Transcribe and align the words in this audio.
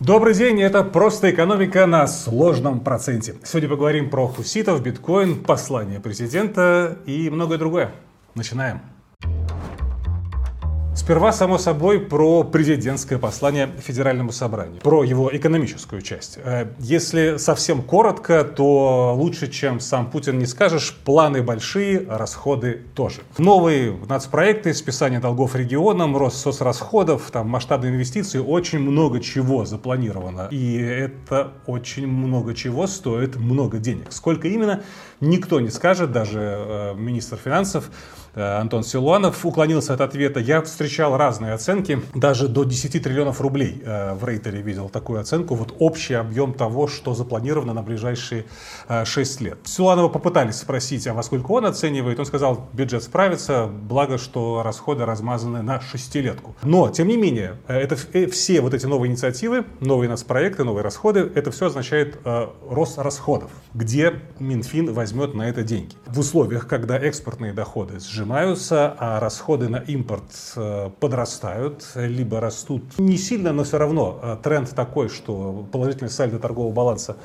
Добрый 0.00 0.32
день, 0.32 0.62
это 0.62 0.84
«Просто 0.84 1.28
экономика 1.32 1.84
на 1.86 2.06
сложном 2.06 2.78
проценте». 2.78 3.34
Сегодня 3.42 3.68
поговорим 3.68 4.10
про 4.10 4.28
хуситов, 4.28 4.80
биткоин, 4.80 5.42
послание 5.42 5.98
президента 5.98 6.98
и 7.04 7.28
многое 7.30 7.58
другое. 7.58 7.90
Начинаем. 8.36 8.80
Сперва, 10.98 11.30
само 11.30 11.58
собой, 11.58 12.00
про 12.00 12.42
президентское 12.42 13.20
послание 13.20 13.70
Федеральному 13.78 14.32
собранию, 14.32 14.80
про 14.80 15.04
его 15.04 15.30
экономическую 15.32 16.02
часть. 16.02 16.38
Э, 16.42 16.72
если 16.80 17.36
совсем 17.36 17.82
коротко, 17.82 18.42
то 18.42 19.14
лучше, 19.16 19.46
чем 19.46 19.78
сам 19.78 20.10
Путин 20.10 20.40
не 20.40 20.46
скажешь, 20.46 20.92
планы 21.04 21.40
большие, 21.40 22.04
расходы 22.08 22.82
тоже. 22.96 23.20
Новые 23.38 23.96
нацпроекты, 24.08 24.74
списание 24.74 25.20
долгов 25.20 25.54
регионам, 25.54 26.16
рост 26.16 26.38
соцрасходов, 26.38 27.30
там 27.30 27.48
масштабные 27.48 27.92
инвестиции, 27.92 28.40
очень 28.40 28.80
много 28.80 29.20
чего 29.20 29.64
запланировано. 29.64 30.48
И 30.50 30.78
это 30.78 31.52
очень 31.66 32.08
много 32.08 32.54
чего 32.54 32.88
стоит 32.88 33.36
много 33.36 33.78
денег. 33.78 34.10
Сколько 34.10 34.48
именно, 34.48 34.82
никто 35.20 35.60
не 35.60 35.70
скажет, 35.70 36.10
даже 36.10 36.40
э, 36.40 36.94
министр 36.96 37.36
финансов 37.36 37.88
Антон 38.38 38.84
Силуанов 38.84 39.44
уклонился 39.44 39.94
от 39.94 40.00
ответа. 40.00 40.40
Я 40.40 40.62
встречал 40.62 41.16
разные 41.16 41.52
оценки, 41.52 42.00
даже 42.14 42.48
до 42.48 42.64
10 42.64 43.02
триллионов 43.02 43.40
рублей 43.40 43.82
э, 43.84 44.14
в 44.14 44.24
рейтере 44.24 44.62
видел 44.62 44.88
такую 44.88 45.20
оценку. 45.20 45.54
Вот 45.54 45.74
общий 45.78 46.14
объем 46.14 46.54
того, 46.54 46.86
что 46.86 47.14
запланировано 47.14 47.74
на 47.74 47.82
ближайшие 47.82 48.44
6 49.04 49.40
э, 49.40 49.44
лет. 49.44 49.58
Силуанова 49.64 50.08
попытались 50.08 50.56
спросить, 50.56 51.06
а 51.08 51.14
во 51.14 51.22
сколько 51.22 51.50
он 51.52 51.66
оценивает. 51.66 52.18
Он 52.20 52.26
сказал, 52.26 52.68
бюджет 52.72 53.02
справится, 53.02 53.66
благо, 53.66 54.18
что 54.18 54.62
расходы 54.62 55.04
размазаны 55.04 55.62
на 55.62 55.80
шестилетку. 55.80 56.54
Но, 56.62 56.88
тем 56.90 57.08
не 57.08 57.16
менее, 57.16 57.56
это 57.66 57.96
все 58.30 58.60
вот 58.60 58.74
эти 58.74 58.86
новые 58.86 59.10
инициативы, 59.10 59.64
новые 59.80 60.08
нас 60.08 60.22
проекты, 60.22 60.64
новые 60.64 60.84
расходы, 60.84 61.30
это 61.34 61.50
все 61.50 61.66
означает 61.66 62.18
рост 62.68 62.98
расходов. 62.98 63.50
Где 63.74 64.20
Минфин 64.38 64.92
возьмет 64.92 65.34
на 65.34 65.48
это 65.48 65.62
деньги? 65.62 65.94
В 66.06 66.20
условиях, 66.20 66.68
когда 66.68 66.98
экспортные 66.98 67.52
доходы 67.52 67.98
сжимаются, 68.00 68.27
сжимаются, 68.28 68.94
а 68.98 69.20
расходы 69.20 69.68
на 69.68 69.78
импорт 69.78 70.22
э, 70.56 70.90
подрастают, 71.00 71.84
либо 71.94 72.40
растут 72.40 72.82
не 72.98 73.16
сильно, 73.16 73.52
но 73.52 73.64
все 73.64 73.78
равно 73.78 74.20
э, 74.22 74.36
тренд 74.42 74.68
такой, 74.70 75.08
что 75.08 75.66
положительный 75.72 76.10
сальдо 76.10 76.38
торгового 76.38 76.72
баланса 76.72 77.16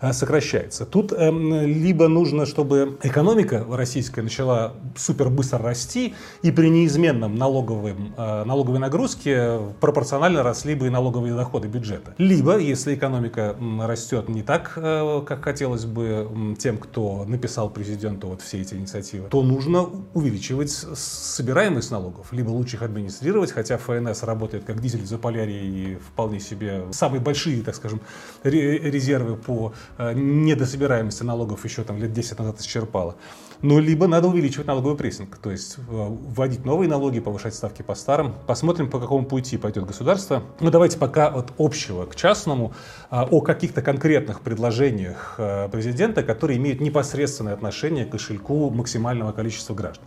э, 0.00 0.12
сокращается. 0.12 0.86
Тут 0.86 1.12
эм, 1.12 1.66
либо 1.66 2.06
нужно, 2.06 2.46
чтобы 2.46 2.96
экономика 3.02 3.66
российская 3.70 4.22
начала 4.22 4.74
супер 4.96 5.30
быстро 5.30 5.58
расти, 5.58 6.14
и 6.42 6.52
при 6.52 6.68
неизменном 6.68 7.34
налоговом, 7.34 8.14
налоговой 8.16 8.78
нагрузке 8.78 9.58
пропорционально 9.80 10.42
росли 10.42 10.74
бы 10.74 10.86
и 10.86 10.90
налоговые 10.90 11.34
доходы 11.34 11.68
бюджета. 11.68 12.14
Либо, 12.18 12.58
если 12.58 12.94
экономика 12.94 13.56
растет 13.80 14.28
не 14.28 14.42
так, 14.42 14.72
как 14.74 15.42
хотелось 15.42 15.84
бы 15.84 16.54
тем, 16.58 16.78
кто 16.78 17.24
написал 17.24 17.70
президенту 17.70 18.28
вот 18.28 18.42
все 18.42 18.60
эти 18.60 18.74
инициативы, 18.74 19.28
то 19.28 19.42
нужно 19.42 19.88
увеличить 20.14 20.51
увеличивать 20.52 20.98
собираемость 20.98 21.90
налогов, 21.90 22.32
либо 22.32 22.50
лучше 22.50 22.76
их 22.76 22.82
администрировать, 22.82 23.52
хотя 23.52 23.78
ФНС 23.78 24.22
работает 24.22 24.64
как 24.64 24.80
дизель 24.80 25.04
за 25.04 25.18
полярии 25.18 25.64
и 25.64 25.94
вполне 25.96 26.40
себе 26.40 26.84
самые 26.92 27.20
большие, 27.20 27.62
так 27.62 27.74
скажем, 27.74 28.00
резервы 28.42 29.36
по 29.36 29.72
э, 29.98 30.12
недособираемости 30.14 31.22
налогов 31.22 31.64
еще 31.64 31.82
там 31.84 31.98
лет 31.98 32.12
10 32.12 32.38
назад 32.38 32.60
исчерпала. 32.60 33.16
Ну, 33.62 33.78
либо 33.78 34.08
надо 34.08 34.26
увеличивать 34.26 34.66
налоговый 34.66 34.96
прессинг, 34.96 35.38
то 35.38 35.50
есть 35.52 35.76
э, 35.78 35.82
вводить 35.88 36.64
новые 36.64 36.88
налоги, 36.88 37.20
повышать 37.20 37.54
ставки 37.54 37.82
по 37.82 37.94
старым. 37.94 38.34
Посмотрим, 38.46 38.90
по 38.90 38.98
какому 38.98 39.24
пути 39.24 39.56
пойдет 39.56 39.86
государство. 39.86 40.42
Ну, 40.58 40.70
давайте 40.70 40.98
пока 40.98 41.28
от 41.28 41.52
общего 41.58 42.06
к 42.06 42.16
частному, 42.16 42.72
а, 43.08 43.24
о 43.24 43.40
каких-то 43.40 43.80
конкретных 43.80 44.40
предложениях 44.40 45.36
э, 45.38 45.68
президента, 45.68 46.24
которые 46.24 46.58
имеют 46.58 46.80
непосредственное 46.80 47.54
отношение 47.54 48.04
к 48.04 48.10
кошельку 48.10 48.70
максимального 48.70 49.30
количества 49.30 49.74
граждан. 49.74 50.06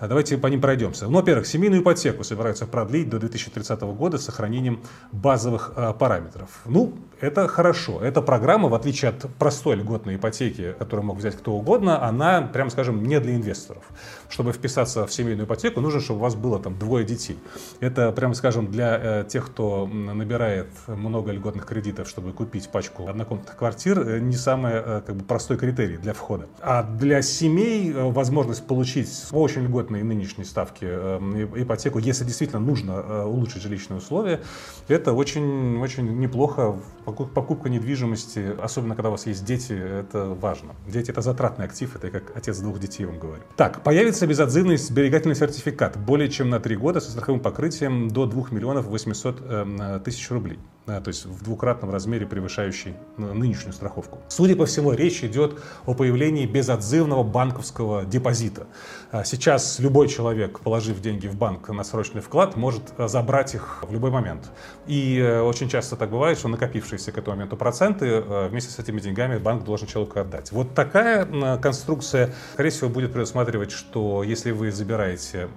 давайте 0.00 0.38
по 0.38 0.46
ним 0.46 0.60
пройдемся. 0.60 1.06
Ну, 1.06 1.16
во-первых, 1.16 1.46
семейную 1.46 1.82
ипотеку 1.82 2.24
собираются 2.24 2.66
продлить 2.66 3.08
до 3.08 3.18
2030 3.18 3.80
года 3.82 4.18
с 4.18 4.24
сохранением 4.24 4.82
базовых 5.12 5.72
э, 5.76 5.92
параметров. 5.98 6.50
Ну, 6.66 6.94
это 7.20 7.48
хорошо. 7.48 8.00
Эта 8.02 8.20
программа, 8.20 8.68
в 8.68 8.74
отличие 8.74 9.10
от 9.10 9.26
простой 9.38 9.76
льготной 9.76 10.16
ипотеки, 10.16 10.74
которую 10.78 11.06
мог 11.06 11.16
взять 11.16 11.36
кто 11.36 11.52
угодно, 11.52 12.06
она, 12.06 12.42
прямо 12.42 12.70
скажем, 12.70 13.02
не 13.02 13.20
для 13.20 13.34
инвесторов. 13.36 13.84
Чтобы 14.28 14.52
вписаться 14.52 15.06
в 15.06 15.12
семейную 15.12 15.46
ипотеку, 15.46 15.80
нужно, 15.80 16.00
чтобы 16.00 16.20
у 16.20 16.22
вас 16.22 16.34
было 16.34 16.58
там 16.58 16.78
двое 16.78 17.04
детей. 17.04 17.38
Это, 17.80 18.12
прямо 18.12 18.34
скажем, 18.34 18.70
для 18.70 18.98
э, 19.02 19.24
тех, 19.28 19.46
кто 19.46 19.86
набирает 19.86 20.68
много 20.86 21.32
льготных 21.32 21.64
кредитов, 21.64 22.08
чтобы 22.08 22.32
купить 22.32 22.68
пачку 22.68 23.08
однокомнатных 23.08 23.56
квартир, 23.56 23.98
э, 23.98 24.18
не 24.20 24.36
самый 24.36 24.72
э, 24.74 25.02
как 25.06 25.16
бы, 25.16 25.24
простой 25.24 25.56
критерий 25.56 25.96
для 25.96 26.12
входа. 26.12 26.46
А 26.60 26.82
для 26.82 27.22
семей 27.22 27.92
э, 27.92 28.10
возможность 28.10 28.66
получить 28.66 29.08
очень 29.32 29.62
льготные 29.62 29.85
нынешние 29.90 30.44
ставки 30.44 30.84
э, 30.88 31.48
ипотеку, 31.56 31.98
если 31.98 32.24
действительно 32.24 32.60
нужно 32.60 32.92
э, 32.92 33.24
улучшить 33.24 33.62
жилищные 33.62 33.98
условия, 33.98 34.40
это 34.88 35.12
очень, 35.12 35.80
очень 35.80 36.18
неплохо 36.18 36.78
Покупка 37.04 37.68
недвижимости, 37.68 38.54
особенно 38.60 38.94
когда 38.94 39.08
у 39.08 39.12
вас 39.12 39.26
есть 39.26 39.44
дети, 39.44 39.72
это 39.72 40.26
важно. 40.26 40.74
Дети— 40.86 41.10
это 41.12 41.20
затратный 41.20 41.64
актив, 41.64 41.94
это 41.94 42.10
как 42.10 42.36
отец 42.36 42.58
двух 42.58 42.78
детей 42.80 43.04
вам 43.04 43.18
говорю. 43.18 43.42
Так, 43.56 43.82
появится 43.82 44.26
безотзывный 44.26 44.76
сберегательный 44.76 45.36
сертификат 45.36 45.96
более 45.96 46.28
чем 46.28 46.50
на 46.50 46.60
три 46.60 46.76
года 46.76 47.00
со 47.00 47.10
страховым 47.10 47.40
покрытием 47.40 48.08
до 48.08 48.26
2 48.26 48.46
миллионов 48.50 48.86
800 48.86 49.36
э, 49.40 50.00
тысяч 50.04 50.30
рублей 50.30 50.58
то 50.86 51.08
есть 51.08 51.26
в 51.26 51.42
двукратном 51.42 51.90
размере 51.90 52.26
превышающий 52.26 52.94
нынешнюю 53.16 53.72
страховку. 53.72 54.20
Судя 54.28 54.54
по 54.54 54.66
всему, 54.66 54.92
речь 54.92 55.24
идет 55.24 55.60
о 55.84 55.94
появлении 55.94 56.46
безотзывного 56.46 57.24
банковского 57.24 58.04
депозита. 58.04 58.66
А 59.10 59.24
сейчас 59.24 59.78
любой 59.80 60.08
человек, 60.08 60.60
положив 60.60 61.00
деньги 61.00 61.26
в 61.26 61.36
банк 61.36 61.68
на 61.68 61.82
срочный 61.82 62.20
вклад, 62.20 62.56
может 62.56 62.82
забрать 62.98 63.54
их 63.54 63.82
в 63.82 63.92
любой 63.92 64.10
момент. 64.10 64.50
И 64.86 65.18
э, 65.18 65.40
очень 65.40 65.68
часто 65.68 65.96
так 65.96 66.10
бывает, 66.10 66.38
что 66.38 66.48
накопившиеся 66.48 67.10
к 67.10 67.18
этому 67.18 67.36
моменту 67.36 67.56
проценты 67.56 68.06
э, 68.06 68.48
вместе 68.48 68.70
с 68.70 68.78
этими 68.78 69.00
деньгами 69.00 69.38
банк 69.38 69.64
должен 69.64 69.88
человеку 69.88 70.20
отдать. 70.20 70.52
Вот 70.52 70.74
такая 70.74 71.58
конструкция, 71.58 72.32
скорее 72.52 72.70
всего, 72.70 72.90
будет 72.90 73.12
предусматривать, 73.12 73.72
что 73.72 74.22
если 74.22 74.52
вы 74.52 74.70
забираете 74.70 75.48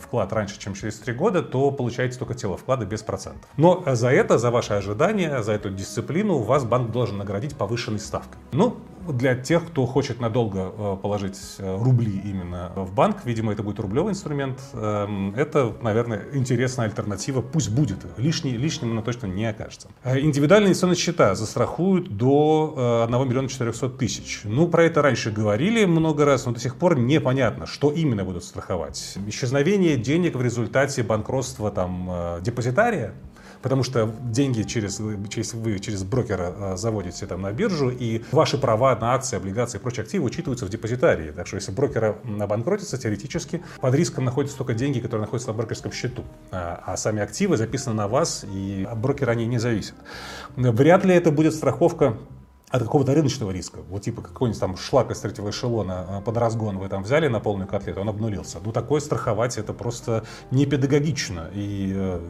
вклад 0.00 0.32
раньше, 0.32 0.58
чем 0.58 0.74
через 0.74 0.98
три 0.98 1.14
года, 1.14 1.42
то 1.42 1.70
получаете 1.70 2.18
только 2.18 2.34
тело 2.34 2.56
вклада 2.56 2.84
без 2.84 3.02
процентов. 3.02 3.48
Но 3.56 3.82
за 3.86 4.08
это, 4.10 4.36
за 4.38 4.50
ваш 4.50 4.65
ваши 4.70 4.74
ожидания, 4.74 5.42
за 5.42 5.52
эту 5.52 5.70
дисциплину 5.70 6.38
вас 6.38 6.64
банк 6.64 6.90
должен 6.90 7.18
наградить 7.18 7.56
повышенной 7.56 8.00
ставкой. 8.00 8.40
Ну, 8.52 8.76
для 9.08 9.36
тех, 9.36 9.64
кто 9.68 9.86
хочет 9.86 10.20
надолго 10.20 10.72
э, 10.76 10.96
положить 11.00 11.38
э, 11.58 11.76
рубли 11.76 12.20
именно 12.24 12.72
в 12.74 12.92
банк, 12.92 13.18
видимо, 13.24 13.52
это 13.52 13.62
будет 13.62 13.78
рублевый 13.78 14.10
инструмент, 14.10 14.58
эм, 14.72 15.32
это, 15.36 15.72
наверное, 15.80 16.24
интересная 16.32 16.86
альтернатива, 16.86 17.40
пусть 17.40 17.70
будет, 17.70 17.98
лишний, 18.16 18.56
лишним 18.56 18.92
она 18.92 19.02
точно 19.02 19.26
не 19.26 19.46
окажется. 19.46 19.88
Э, 20.02 20.18
индивидуальные 20.18 20.68
инвестиционные 20.68 20.96
счета 20.96 21.36
застрахуют 21.36 22.16
до 22.16 23.04
1 23.08 23.28
миллиона 23.28 23.48
400 23.48 23.90
тысяч. 23.90 24.40
Ну, 24.42 24.66
про 24.66 24.84
это 24.84 25.02
раньше 25.02 25.30
говорили 25.30 25.84
много 25.84 26.24
раз, 26.24 26.46
но 26.46 26.52
до 26.52 26.58
сих 26.58 26.74
пор 26.74 26.98
непонятно, 26.98 27.66
что 27.66 27.92
именно 27.92 28.24
будут 28.24 28.42
страховать. 28.42 29.16
Исчезновение 29.28 29.96
денег 29.96 30.34
в 30.34 30.42
результате 30.42 31.04
банкротства 31.04 31.70
там 31.70 32.40
депозитария, 32.42 33.14
потому 33.62 33.82
что 33.82 34.14
деньги 34.22 34.62
через, 34.62 35.00
через 35.28 35.54
вы 35.54 35.78
через 35.78 36.04
брокера 36.04 36.54
э, 36.56 36.76
заводите 36.76 37.26
там 37.26 37.42
на 37.42 37.52
биржу, 37.52 37.90
и 37.90 38.22
ваши 38.32 38.58
права 38.58 38.96
на 38.96 39.14
акции, 39.14 39.36
облигации 39.36 39.78
и 39.78 39.80
прочие 39.80 40.04
активы 40.04 40.24
учитываются 40.24 40.66
в 40.66 40.70
депозитарии. 40.70 41.30
Так 41.30 41.46
что 41.46 41.56
если 41.56 41.72
брокера 41.72 42.18
обанкротится, 42.40 42.98
теоретически 42.98 43.62
под 43.80 43.94
риском 43.94 44.24
находятся 44.24 44.58
только 44.58 44.74
деньги, 44.74 45.00
которые 45.00 45.22
находятся 45.22 45.50
на 45.50 45.56
брокерском 45.56 45.92
счету, 45.92 46.24
а, 46.50 46.82
а 46.84 46.96
сами 46.96 47.20
активы 47.22 47.56
записаны 47.56 47.96
на 47.96 48.08
вас, 48.08 48.44
и 48.44 48.86
от 48.90 48.98
брокера 48.98 49.32
они 49.32 49.46
не 49.46 49.58
зависят. 49.58 49.94
Вряд 50.56 51.04
ли 51.04 51.14
это 51.14 51.30
будет 51.30 51.54
страховка 51.54 52.16
от 52.68 52.82
какого-то 52.82 53.14
рыночного 53.14 53.52
риска. 53.52 53.78
Вот 53.88 54.02
типа 54.02 54.22
какой-нибудь 54.22 54.60
там 54.60 54.76
шлак 54.76 55.10
из 55.10 55.20
третьего 55.20 55.50
эшелона 55.50 56.06
э, 56.08 56.20
под 56.22 56.36
разгон 56.36 56.78
вы 56.78 56.88
там 56.88 57.04
взяли 57.04 57.28
на 57.28 57.38
полную 57.38 57.68
котлету, 57.68 58.00
он 58.00 58.08
обнулился. 58.08 58.58
Ну 58.64 58.72
такое 58.72 59.00
страховать 59.00 59.56
это 59.56 59.72
просто 59.72 60.24
не 60.50 60.66
педагогично 60.66 61.48
и 61.54 61.92
э, 61.94 62.20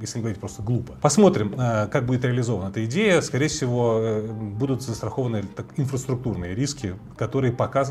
если 0.00 0.20
говорить 0.20 0.38
просто 0.38 0.62
глупо. 0.62 0.94
Посмотрим, 1.00 1.54
э, 1.58 1.86
как 1.88 2.06
будет 2.06 2.24
реализована 2.24 2.68
эта 2.68 2.84
идея. 2.84 3.20
Скорее 3.20 3.48
всего, 3.48 3.98
э, 4.00 4.26
будут 4.30 4.82
застрахованы 4.82 5.44
так, 5.56 5.66
инфраструктурные 5.76 6.54
риски, 6.54 6.96
которые 7.16 7.52
пока, 7.52 7.86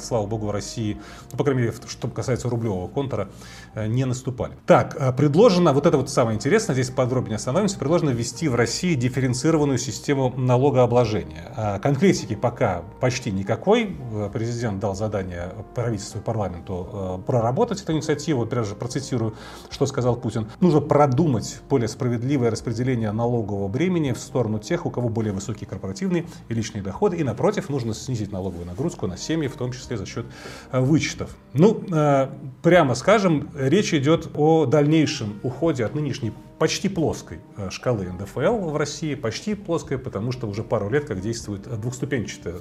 слава 0.00 0.26
богу, 0.26 0.46
в 0.46 0.50
России, 0.50 0.98
ну, 1.30 1.38
по 1.38 1.44
крайней 1.44 1.62
мере, 1.62 1.74
что 1.86 2.08
касается 2.08 2.48
рублевого 2.48 2.88
контура, 2.88 3.28
э, 3.74 3.86
не 3.86 4.04
наступали. 4.04 4.54
Так, 4.66 5.16
предложено, 5.16 5.72
вот 5.72 5.86
это 5.86 5.96
вот 5.96 6.10
самое 6.10 6.36
интересное, 6.36 6.74
здесь 6.74 6.90
подробнее 6.90 7.36
остановимся, 7.36 7.78
предложено 7.78 8.10
ввести 8.10 8.48
в 8.48 8.54
России 8.54 8.94
дифференцированную 8.94 9.78
систему 9.78 10.32
налогообложения. 10.36 11.78
Конкретики 11.82 12.34
пока 12.34 12.82
почти 13.00 13.30
никакой. 13.30 13.96
Президент 14.32 14.80
дал 14.80 14.94
задание 14.94 15.52
правительству 15.74 16.20
и 16.20 16.22
парламенту 16.22 17.22
проработать 17.26 17.82
эту 17.82 17.92
инициативу. 17.92 18.40
Вот, 18.40 18.50
прежде 18.50 18.74
процитирую, 18.74 19.34
что 19.70 19.86
сказал 19.86 20.16
Путин. 20.16 20.48
Нужно 20.60 20.80
продумать 20.80 21.51
устроить 21.52 21.68
более 21.68 21.88
справедливое 21.88 22.50
распределение 22.50 23.12
налогового 23.12 23.68
бремени 23.68 24.12
в 24.12 24.18
сторону 24.18 24.58
тех, 24.58 24.86
у 24.86 24.90
кого 24.90 25.08
более 25.08 25.32
высокие 25.32 25.68
корпоративные 25.68 26.26
и 26.48 26.54
личные 26.54 26.82
доходы. 26.82 27.16
И 27.16 27.24
напротив, 27.24 27.68
нужно 27.68 27.94
снизить 27.94 28.32
налоговую 28.32 28.66
нагрузку 28.66 29.06
на 29.06 29.16
семьи, 29.16 29.48
в 29.48 29.56
том 29.56 29.72
числе 29.72 29.96
за 29.96 30.06
счет 30.06 30.26
э, 30.70 30.80
вычетов. 30.80 31.36
Ну, 31.54 31.82
э, 31.92 32.28
прямо 32.62 32.94
скажем, 32.94 33.48
речь 33.54 33.94
идет 33.94 34.30
о 34.34 34.66
дальнейшем 34.66 35.40
уходе 35.42 35.84
от 35.84 35.94
нынешней 35.94 36.32
почти 36.58 36.88
плоской 36.88 37.40
э, 37.56 37.70
шкалы 37.70 38.10
НДФЛ 38.12 38.70
в 38.70 38.76
России, 38.76 39.14
почти 39.14 39.54
плоская, 39.54 39.98
потому 39.98 40.32
что 40.32 40.46
уже 40.46 40.62
пару 40.62 40.90
лет 40.90 41.06
как 41.06 41.20
действует 41.20 41.62
двухступенчатая 41.80 42.56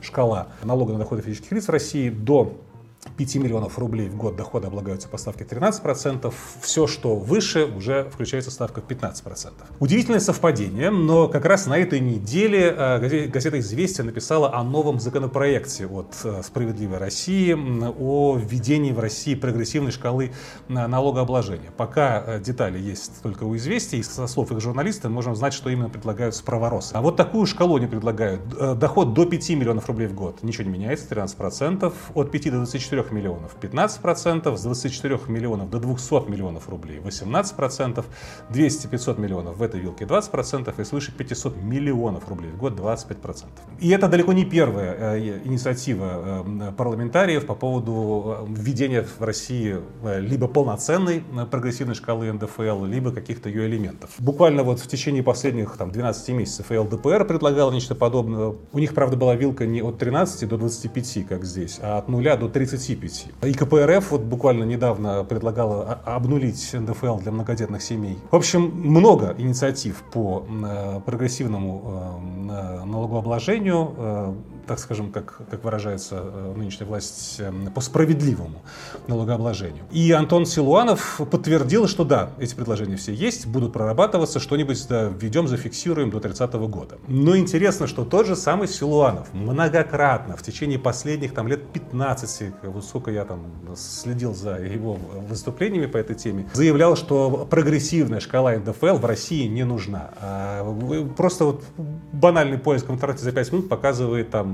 шкала 0.00 0.48
налога 0.62 0.92
на 0.92 0.98
доходы 1.00 1.22
физических 1.22 1.52
лиц 1.52 1.66
в 1.66 1.70
России 1.70 2.10
до 2.10 2.60
5 3.16 3.36
миллионов 3.36 3.78
рублей 3.78 4.08
в 4.08 4.16
год 4.16 4.36
дохода 4.36 4.68
облагаются 4.68 5.08
по 5.08 5.18
ставке 5.18 5.44
13%. 5.44 6.32
Все, 6.60 6.86
что 6.86 7.14
выше, 7.14 7.66
уже 7.66 8.10
включается 8.12 8.50
ставка 8.50 8.80
15%. 8.80 9.52
Удивительное 9.78 10.20
совпадение, 10.20 10.90
но 10.90 11.28
как 11.28 11.44
раз 11.44 11.66
на 11.66 11.78
этой 11.78 12.00
неделе 12.00 12.74
э, 12.76 13.28
газета 13.28 13.60
«Известия» 13.60 14.04
написала 14.04 14.54
о 14.54 14.64
новом 14.64 14.98
законопроекте 14.98 15.86
от 15.86 16.14
э, 16.24 16.42
«Справедливой 16.42 16.98
России» 16.98 17.54
о 17.54 18.36
введении 18.36 18.92
в 18.92 18.98
России 18.98 19.34
прогрессивной 19.34 19.92
шкалы 19.92 20.32
налогообложения. 20.68 21.70
Пока 21.76 22.22
э, 22.26 22.40
детали 22.40 22.78
есть 22.78 23.22
только 23.22 23.44
у 23.44 23.54
«Известий», 23.56 23.98
и 23.98 24.02
со 24.02 24.26
слов 24.26 24.50
их 24.50 24.60
журналистов 24.60 25.10
можем 25.12 25.36
знать, 25.36 25.54
что 25.54 25.70
именно 25.70 25.88
предлагают 25.88 26.34
справоросы. 26.34 26.94
А 26.94 27.02
вот 27.02 27.16
такую 27.16 27.46
шкалу 27.46 27.76
они 27.76 27.86
предлагают. 27.86 28.42
Доход 28.78 29.14
до 29.14 29.24
5 29.24 29.50
миллионов 29.50 29.86
рублей 29.86 30.08
в 30.08 30.14
год. 30.14 30.42
Ничего 30.42 30.64
не 30.64 30.70
меняется, 30.70 31.06
13%. 31.08 31.92
От 32.14 32.30
5 32.30 32.44
до 32.44 32.56
24 32.56 33.03
24 33.04 33.10
миллионов 33.10 33.56
15%, 33.60 34.56
с 34.56 34.62
24 34.62 35.20
миллионов 35.28 35.70
до 35.70 35.78
200 35.78 36.28
миллионов 36.30 36.68
рублей 36.68 36.98
18%, 36.98 38.04
200-500 38.50 39.20
миллионов 39.20 39.56
в 39.56 39.62
этой 39.62 39.80
вилке 39.80 40.04
20% 40.04 40.80
и 40.80 40.84
свыше 40.84 41.12
500 41.12 41.56
миллионов 41.62 42.28
рублей 42.28 42.50
в 42.50 42.58
год 42.58 42.74
25%. 42.78 43.44
И 43.80 43.90
это 43.90 44.08
далеко 44.08 44.32
не 44.32 44.44
первая 44.44 45.16
э, 45.16 45.40
инициатива 45.44 46.44
э, 46.46 46.72
парламентариев 46.76 47.46
по 47.46 47.54
поводу 47.54 48.38
э, 48.40 48.46
введения 48.48 49.02
в 49.02 49.22
России 49.22 49.76
либо 50.18 50.48
полноценной 50.48 51.22
прогрессивной 51.50 51.94
шкалы 51.94 52.32
НДФЛ, 52.32 52.84
либо 52.84 53.10
каких-то 53.12 53.48
ее 53.48 53.66
элементов. 53.66 54.10
Буквально 54.18 54.62
вот 54.62 54.80
в 54.80 54.86
течение 54.86 55.22
последних 55.22 55.76
там, 55.76 55.90
12 55.90 56.28
месяцев 56.30 56.70
ЛДПР 56.70 57.24
предлагал 57.26 57.72
нечто 57.72 57.94
подобное. 57.94 58.54
У 58.72 58.78
них, 58.78 58.94
правда, 58.94 59.16
была 59.16 59.34
вилка 59.34 59.66
не 59.66 59.82
от 59.82 59.98
13 59.98 60.48
до 60.48 60.58
25, 60.58 61.26
как 61.28 61.44
здесь, 61.44 61.78
а 61.82 61.98
от 61.98 62.08
0 62.08 62.24
до 62.36 62.48
30 62.48 62.93
30 62.96 63.28
И 63.44 63.52
КПРФ 63.52 64.10
вот 64.10 64.22
буквально 64.22 64.64
недавно 64.64 65.24
предлагала 65.24 66.00
обнулить 66.04 66.72
НДФЛ 66.72 67.18
для 67.18 67.32
многодетных 67.32 67.82
семей. 67.82 68.18
В 68.30 68.36
общем, 68.36 68.72
много 68.74 69.34
инициатив 69.38 70.02
по 70.12 70.44
э, 70.48 71.00
прогрессивному 71.04 72.20
э, 72.50 72.84
налогообложению, 72.84 73.94
э, 73.96 74.34
так 74.66 74.78
скажем, 74.78 75.12
как, 75.12 75.40
как 75.50 75.64
выражается 75.64 76.22
нынешняя 76.56 76.88
власть, 76.88 77.40
по 77.74 77.80
справедливому 77.80 78.62
налогообложению. 79.06 79.84
И 79.90 80.10
Антон 80.12 80.46
Силуанов 80.46 81.20
подтвердил, 81.30 81.86
что 81.88 82.04
да, 82.04 82.30
эти 82.38 82.54
предложения 82.54 82.96
все 82.96 83.12
есть, 83.12 83.46
будут 83.46 83.72
прорабатываться, 83.72 84.40
что-нибудь 84.40 84.86
да, 84.88 85.04
введем, 85.04 85.48
зафиксируем 85.48 86.10
до 86.10 86.20
30 86.20 86.54
-го 86.54 86.68
года. 86.68 86.96
Но 87.08 87.36
интересно, 87.36 87.86
что 87.86 88.04
тот 88.04 88.26
же 88.26 88.36
самый 88.36 88.68
Силуанов 88.68 89.32
многократно 89.32 90.36
в 90.36 90.42
течение 90.42 90.78
последних 90.78 91.34
там, 91.34 91.48
лет 91.48 91.66
15, 91.72 92.52
вот 92.64 92.84
сколько 92.84 93.10
я 93.10 93.24
там 93.24 93.40
следил 93.76 94.34
за 94.34 94.56
его 94.56 94.98
выступлениями 95.28 95.86
по 95.86 95.96
этой 95.96 96.16
теме, 96.16 96.46
заявлял, 96.52 96.96
что 96.96 97.46
прогрессивная 97.50 98.20
шкала 98.20 98.52
НДФЛ 98.52 98.96
в 98.96 99.04
России 99.04 99.46
не 99.46 99.64
нужна. 99.64 100.10
А 100.20 100.64
просто 101.16 101.44
вот 101.44 101.64
банальный 102.12 102.58
поиск 102.58 102.88
в 102.88 102.92
интернете 102.92 103.24
за 103.24 103.32
5 103.32 103.52
минут 103.52 103.68
показывает 103.68 104.30
там 104.30 104.53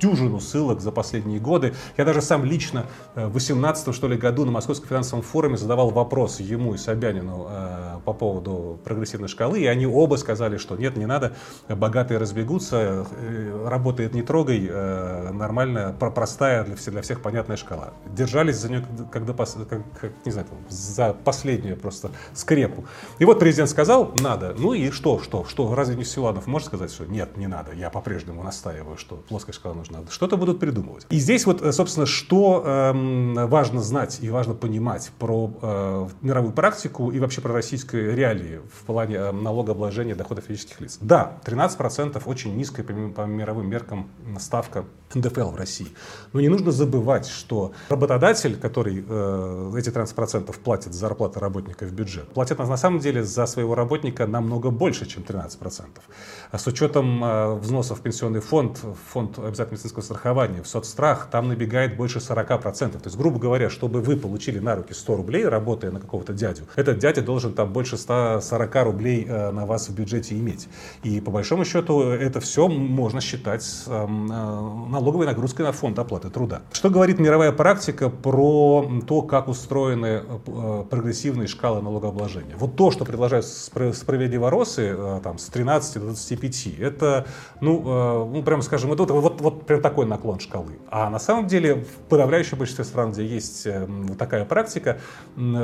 дюжину 0.00 0.40
ссылок 0.40 0.80
за 0.80 0.92
последние 0.92 1.40
годы. 1.40 1.74
Я 1.96 2.04
даже 2.04 2.22
сам 2.22 2.44
лично 2.44 2.86
э, 3.14 3.26
в 3.26 3.32
18 3.32 3.94
что 3.94 4.08
ли 4.08 4.16
году 4.16 4.44
на 4.44 4.52
Московском 4.52 4.88
финансовом 4.88 5.22
форуме 5.22 5.56
задавал 5.56 5.90
вопрос 5.90 6.40
ему 6.40 6.74
и 6.74 6.78
Собянину 6.78 7.46
э, 7.50 7.97
по 8.04 8.12
поводу 8.12 8.78
прогрессивной 8.84 9.28
шкалы, 9.28 9.60
и 9.60 9.66
они 9.66 9.86
оба 9.86 10.16
сказали, 10.16 10.56
что 10.56 10.76
нет, 10.76 10.96
не 10.96 11.06
надо, 11.06 11.34
богатые 11.68 12.18
разбегутся, 12.18 13.06
э, 13.10 13.68
работает 13.68 14.14
не 14.14 14.22
трогай, 14.22 14.66
э, 14.68 15.30
нормальная, 15.32 15.92
простая 15.92 16.64
для 16.64 16.76
всех, 16.76 16.92
для 16.94 17.02
всех 17.02 17.20
понятная 17.20 17.56
шкала. 17.56 17.92
Держались 18.06 18.56
за 18.56 18.68
нее, 18.70 18.84
когда, 19.10 19.32
как, 19.32 19.82
не 20.24 20.32
знаю, 20.32 20.46
за 20.68 21.12
последнюю 21.12 21.76
просто 21.76 22.10
скрепу. 22.34 22.84
И 23.18 23.24
вот 23.24 23.38
президент 23.38 23.70
сказал, 23.70 24.14
надо. 24.20 24.54
Ну 24.58 24.72
и 24.74 24.90
что, 24.90 25.20
что, 25.20 25.44
что, 25.44 25.74
разве 25.74 25.96
не 25.96 26.04
Силанов 26.04 26.46
может 26.46 26.68
сказать, 26.68 26.92
что 26.92 27.04
нет, 27.04 27.36
не 27.36 27.46
надо, 27.46 27.72
я 27.72 27.90
по-прежнему 27.90 28.42
настаиваю, 28.42 28.96
что 28.96 29.16
плоская 29.16 29.54
шкала 29.54 29.74
нужна. 29.74 30.00
Что-то 30.10 30.36
будут 30.36 30.60
придумывать. 30.60 31.06
И 31.10 31.18
здесь 31.18 31.46
вот, 31.46 31.62
э, 31.62 31.72
собственно, 31.72 32.06
что 32.06 32.62
э, 32.64 33.46
важно 33.46 33.82
знать 33.82 34.18
и 34.20 34.30
важно 34.30 34.54
понимать 34.54 35.10
про 35.18 35.50
э, 35.60 36.08
мировую 36.22 36.52
практику 36.52 37.10
и 37.10 37.20
вообще 37.20 37.40
про 37.40 37.52
российские 37.88 38.14
реалии 38.14 38.60
в 38.72 38.84
плане 38.84 39.16
э, 39.16 39.32
налогообложения 39.32 40.14
доходов 40.14 40.44
физических 40.44 40.80
лиц. 40.80 40.98
Да, 41.00 41.38
13% 41.44 42.22
очень 42.26 42.56
низкая 42.56 42.84
по 42.84 43.22
мировым 43.22 43.68
меркам 43.68 44.10
ставка 44.38 44.84
НДФЛ 45.14 45.50
в 45.50 45.56
России. 45.56 45.88
Но 46.32 46.40
не 46.40 46.48
нужно 46.48 46.70
забывать, 46.70 47.26
что 47.26 47.72
работодатель, 47.88 48.56
который 48.56 49.04
э, 49.08 49.72
эти 49.78 49.88
13% 49.88 50.54
платит 50.62 50.92
за 50.92 50.98
зарплату 51.00 51.40
работника 51.40 51.86
в 51.86 51.92
бюджет, 51.92 52.28
платит 52.28 52.58
на 52.58 52.76
самом 52.76 53.00
деле 53.00 53.22
за 53.24 53.46
своего 53.46 53.74
работника 53.74 54.26
намного 54.26 54.70
больше, 54.70 55.06
чем 55.06 55.22
13%. 55.22 55.86
А 56.50 56.58
с 56.58 56.66
учетом 56.66 57.24
э, 57.24 57.54
взносов 57.54 57.98
в 57.98 58.02
пенсионный 58.02 58.40
фонд, 58.40 58.78
фонд 59.12 59.38
обязательного 59.38 59.72
медицинского 59.72 60.02
страхования, 60.02 60.62
в 60.62 60.68
соцстрах, 60.68 61.28
там 61.30 61.48
набегает 61.48 61.96
больше 61.96 62.18
40%. 62.18 62.92
То 62.92 63.00
есть, 63.04 63.16
грубо 63.16 63.38
говоря, 63.38 63.70
чтобы 63.70 64.00
вы 64.00 64.16
получили 64.16 64.58
на 64.58 64.76
руки 64.76 64.92
100 64.92 65.16
рублей, 65.16 65.46
работая 65.46 65.90
на 65.90 66.00
какого-то 66.00 66.32
дядю, 66.32 66.64
этот 66.76 66.98
дядя 66.98 67.22
должен 67.22 67.54
там 67.54 67.72
больше 67.78 67.96
140 67.96 68.74
рублей 68.82 69.24
э, 69.28 69.52
на 69.52 69.64
вас 69.64 69.88
в 69.88 69.94
бюджете 69.94 70.34
иметь. 70.34 70.68
И 71.04 71.20
по 71.20 71.30
большому 71.30 71.64
счету 71.64 72.00
это 72.00 72.40
все 72.40 72.66
можно 72.66 73.20
считать 73.20 73.64
эм, 73.86 74.26
э, 74.26 74.90
налоговой 74.90 75.26
нагрузкой 75.26 75.64
на 75.64 75.70
фонд 75.70 75.96
оплаты 76.00 76.28
труда. 76.28 76.62
Что 76.72 76.90
говорит 76.90 77.20
мировая 77.20 77.52
практика 77.52 78.10
про 78.10 78.84
то, 79.06 79.22
как 79.22 79.46
устроены 79.46 80.24
э, 80.26 80.84
прогрессивные 80.90 81.46
шкалы 81.46 81.80
налогообложения? 81.80 82.56
Вот 82.58 82.74
то, 82.74 82.90
что 82.90 83.04
предложают 83.04 83.46
справедливоросы 83.46 85.20
там, 85.22 85.38
с 85.38 85.46
13 85.46 85.94
до 85.94 86.06
25, 86.06 86.66
это, 86.80 87.26
ну, 87.60 88.24
ну 88.26 88.42
прямо 88.42 88.62
скажем, 88.62 88.92
это 88.92 89.04
вот, 89.04 89.12
вот, 89.12 89.40
вот 89.40 89.66
прям 89.66 89.80
такой 89.82 90.04
наклон 90.04 90.40
шкалы. 90.40 90.80
А 90.90 91.08
на 91.10 91.20
самом 91.20 91.46
деле 91.46 91.76
в 91.76 92.08
подавляющем 92.08 92.58
большинстве 92.58 92.84
стран, 92.84 93.12
где 93.12 93.24
есть 93.24 93.68
эм, 93.68 94.16
такая 94.18 94.44
практика, 94.44 94.98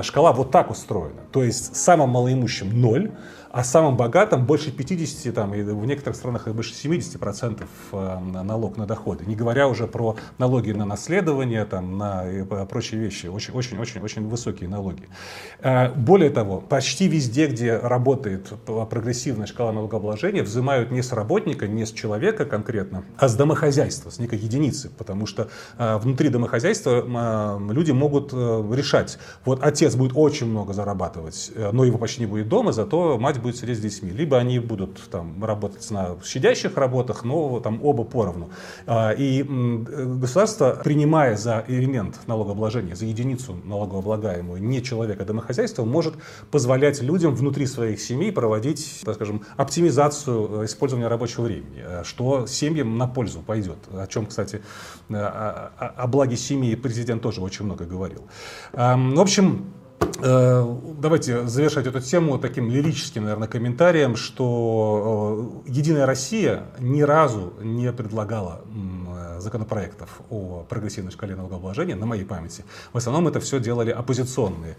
шкала 0.02 0.33
вот 0.33 0.52
так 0.52 0.71
устроена. 0.71 1.23
То 1.33 1.42
есть 1.42 1.75
самым 1.75 2.03
малоимущим 2.06 2.80
ноль, 2.80 3.11
а 3.54 3.62
самым 3.62 3.96
богатым 3.96 4.44
больше 4.44 4.73
50, 4.73 5.32
там, 5.32 5.54
и 5.54 5.62
в 5.62 5.87
некоторых 5.87 6.16
странах 6.16 6.49
и 6.49 6.50
больше 6.50 6.75
70 6.75 7.20
процентов 7.20 7.68
э, 7.92 8.18
налог 8.42 8.76
на 8.76 8.84
доходы. 8.84 9.25
Не 9.26 9.37
говоря 9.37 9.68
уже 9.68 9.87
про 9.87 10.16
налоги 10.38 10.73
на 10.73 10.84
наследование, 10.84 11.64
там, 11.64 11.96
на 11.96 12.25
прочие 12.68 13.00
вещи. 13.00 13.26
Очень-очень-очень 13.26 14.26
высокие 14.28 14.68
налоги. 14.68 15.08
Э, 15.61 15.92
более 15.92 16.30
того, 16.30 16.61
почти 16.61 17.06
везде, 17.06 17.46
где 17.46 17.76
работает 17.76 18.52
прогрессивная 18.90 19.46
шкала 19.46 19.70
налогообложения, 19.70 20.42
взимают 20.42 20.90
не 20.90 21.00
с 21.00 21.12
работника, 21.12 21.68
не 21.68 21.87
с 21.87 21.92
человека 21.92 22.46
конкретно, 22.46 23.04
а 23.18 23.28
с 23.28 23.37
домохозяйства, 23.37 24.11
с 24.11 24.18
некой 24.18 24.40
единицы. 24.40 24.90
Потому 24.90 25.26
что 25.26 25.49
э, 25.78 25.96
внутри 25.99 26.28
домохозяйства 26.28 27.61
люди 27.70 27.92
могут 27.92 28.32
решать, 28.32 29.18
вот 29.44 29.62
отец 29.62 29.94
будет 29.94 30.12
очень 30.16 30.49
много 30.49 30.73
зарабатывать, 30.73 31.52
но 31.73 31.84
его 31.84 31.99
почти 31.99 32.23
не 32.23 32.26
будет 32.26 32.49
дома, 32.49 32.73
зато 32.73 33.16
мать 33.16 33.38
будет 33.44 33.56
сидеть 33.56 33.78
с 33.78 33.80
детьми. 33.80 34.10
Либо 34.10 34.38
они 34.38 34.58
будут 34.58 34.98
там, 35.10 35.44
работать 35.44 35.90
на 35.90 36.16
щадящих 36.24 36.76
работах, 36.76 37.24
но 37.24 37.60
там 37.60 37.78
оба 37.84 38.04
поровну. 38.04 38.48
А, 38.86 39.12
и 39.12 39.42
государство, 39.42 40.80
принимая 40.82 41.36
за 41.36 41.64
элемент 41.68 42.20
налогообложения, 42.26 42.96
за 42.96 43.04
единицу 43.04 43.54
налогооблагаемую 43.64 44.62
не 44.62 44.82
человека, 44.82 45.22
а 45.22 45.26
домохозяйство, 45.26 45.84
может 45.84 46.14
позволять 46.50 47.02
людям 47.02 47.34
внутри 47.34 47.66
своих 47.66 48.00
семей 48.00 48.32
проводить, 48.32 49.02
так 49.04 49.16
скажем, 49.16 49.42
оптимизацию 49.58 50.62
э, 50.62 50.64
использования 50.64 51.08
рабочего 51.08 51.42
времени, 51.42 51.84
э, 51.84 52.02
что 52.04 52.46
семьям 52.46 52.96
на 52.96 53.06
пользу 53.06 53.40
пойдет. 53.40 53.78
О 53.92 54.06
чем, 54.06 54.26
кстати, 54.26 54.62
э, 55.10 55.14
о 55.16 56.06
благе 56.06 56.36
семьи 56.36 56.74
президент 56.74 57.22
тоже 57.22 57.42
очень 57.42 57.66
много 57.66 57.84
говорил. 57.84 58.22
В 58.72 59.20
общем, 59.20 59.66
Э, 59.66 59.83
давайте 60.99 61.46
завершать 61.46 61.87
эту 61.87 62.00
тему 62.00 62.38
таким 62.38 62.70
лирическим, 62.70 63.25
наверное, 63.25 63.49
комментарием, 63.49 64.16
что 64.16 65.62
э, 65.66 65.70
Единая 65.70 66.06
Россия 66.06 66.64
ни 66.78 67.02
разу 67.02 67.54
не 67.61 67.92
предлагала 67.92 68.62
законопроектов 69.44 70.20
о 70.30 70.64
прогрессивной 70.68 71.12
шкале 71.12 71.36
налогообложения, 71.36 71.94
на 71.94 72.06
моей 72.06 72.24
памяти, 72.24 72.64
в 72.92 72.96
основном 72.96 73.28
это 73.28 73.38
все 73.40 73.60
делали 73.60 73.90
оппозиционные 73.90 74.76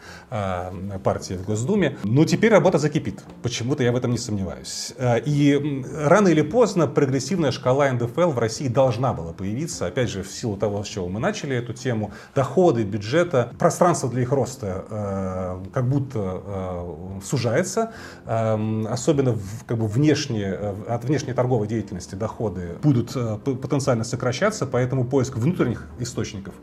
партии 1.03 1.35
в 1.35 1.45
Госдуме. 1.45 1.97
Но 2.03 2.25
теперь 2.25 2.51
работа 2.51 2.77
закипит. 2.77 3.23
Почему-то 3.43 3.83
я 3.83 3.91
в 3.91 3.95
этом 3.95 4.11
не 4.11 4.17
сомневаюсь. 4.17 4.93
И 5.25 5.85
рано 5.95 6.27
или 6.29 6.41
поздно 6.41 6.87
прогрессивная 6.87 7.51
шкала 7.51 7.91
НДФЛ 7.91 8.31
в 8.31 8.39
России 8.39 8.67
должна 8.67 9.13
была 9.13 9.33
появиться. 9.33 9.85
Опять 9.85 10.09
же, 10.09 10.23
в 10.23 10.31
силу 10.31 10.57
того, 10.57 10.83
с 10.83 10.87
чего 10.87 11.07
мы 11.07 11.19
начали 11.19 11.55
эту 11.55 11.73
тему. 11.73 12.11
Доходы 12.33 12.83
бюджета, 12.83 13.51
пространство 13.59 14.09
для 14.09 14.23
их 14.23 14.31
роста 14.31 15.61
как 15.73 15.87
будто 15.87 16.85
сужается. 17.23 17.93
Особенно 18.25 19.33
в, 19.33 19.65
как 19.65 19.77
бы 19.77 19.87
внешние, 19.87 20.55
от 20.87 21.03
внешней 21.05 21.33
торговой 21.33 21.67
деятельности 21.67 22.15
доходы 22.15 22.77
будут 22.81 23.11
э, 23.15 23.37
потенциально 23.43 24.05
сокращаться, 24.05 24.54
поэтому 24.65 25.03
поиск 25.03 25.35
внутренних 25.35 25.85
источников 25.99 26.53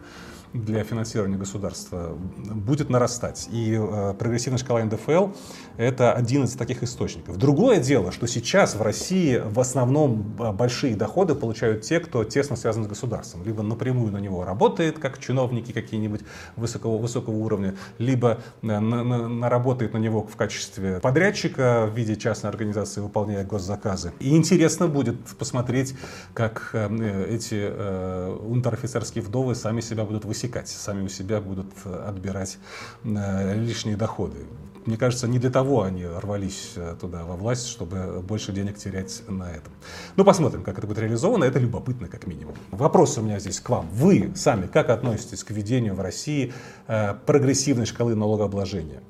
для 0.52 0.84
финансирования 0.84 1.36
государства 1.36 2.16
будет 2.54 2.90
нарастать. 2.90 3.48
И 3.50 3.74
э, 3.78 4.14
прогрессивная 4.18 4.58
шкала 4.58 4.84
НДФЛ– 4.84 5.28
это 5.76 6.12
один 6.12 6.44
из 6.44 6.52
таких 6.52 6.82
источников. 6.82 7.38
Другое 7.38 7.80
дело, 7.80 8.12
что 8.12 8.26
сейчас 8.26 8.74
в 8.74 8.82
России 8.82 9.42
в 9.44 9.58
основном 9.58 10.36
э, 10.38 10.52
большие 10.52 10.94
доходы 10.94 11.34
получают 11.34 11.82
те, 11.82 12.00
кто 12.00 12.24
тесно 12.24 12.56
связан 12.56 12.84
с 12.84 12.86
государством. 12.86 13.44
Либо 13.44 13.62
напрямую 13.62 14.12
на 14.12 14.18
него 14.18 14.44
работает, 14.44 14.98
как 14.98 15.18
чиновники 15.18 15.72
какие-нибудь 15.72 16.20
высокого, 16.56 16.98
высокого 16.98 17.34
уровня, 17.34 17.74
либо 17.98 18.40
на, 18.60 18.80
на, 18.80 19.02
на 19.28 19.48
работает 19.48 19.94
на 19.94 19.98
него 19.98 20.22
в 20.22 20.36
качестве 20.36 21.00
подрядчика 21.00 21.88
в 21.90 21.96
виде 21.96 22.14
частной 22.16 22.50
организации, 22.50 23.00
выполняя 23.00 23.44
госзаказы. 23.44 24.12
И 24.20 24.36
интересно 24.36 24.86
будет 24.86 25.18
посмотреть, 25.38 25.94
как 26.34 26.70
э, 26.74 27.26
эти 27.30 27.58
э, 27.58 28.36
унтер-офицерские 28.42 29.24
вдовы 29.24 29.54
сами 29.54 29.80
себя 29.80 30.04
будут 30.04 30.26
высекать 30.26 30.41
пресекать, 30.42 30.68
сами 30.68 31.04
у 31.04 31.08
себя 31.08 31.40
будут 31.40 31.72
э, 31.84 32.04
отбирать 32.08 32.58
э, 33.04 33.54
лишние 33.54 33.96
доходы. 33.96 34.38
Мне 34.86 34.96
кажется, 34.96 35.28
не 35.28 35.38
для 35.38 35.50
того 35.50 35.82
они 35.82 36.04
рвались 36.04 36.72
э, 36.74 36.96
туда 37.00 37.24
во 37.24 37.36
власть, 37.36 37.68
чтобы 37.68 38.20
больше 38.20 38.52
денег 38.52 38.76
терять 38.76 39.22
на 39.28 39.44
этом. 39.44 39.72
Ну, 40.16 40.24
посмотрим, 40.24 40.64
как 40.64 40.78
это 40.78 40.86
будет 40.86 40.98
реализовано. 40.98 41.44
Это 41.44 41.60
любопытно, 41.60 42.08
как 42.08 42.26
минимум. 42.26 42.54
Вопрос 42.72 43.16
у 43.18 43.22
меня 43.22 43.38
здесь 43.38 43.60
к 43.60 43.68
вам. 43.70 43.88
Вы 43.92 44.32
сами 44.34 44.66
как 44.66 44.90
относитесь 44.90 45.44
к 45.44 45.50
введению 45.50 45.94
в 45.94 46.00
России 46.00 46.52
прогрессивной 46.86 47.86
шкалы 47.86 48.16
налогообложения? 48.16 49.02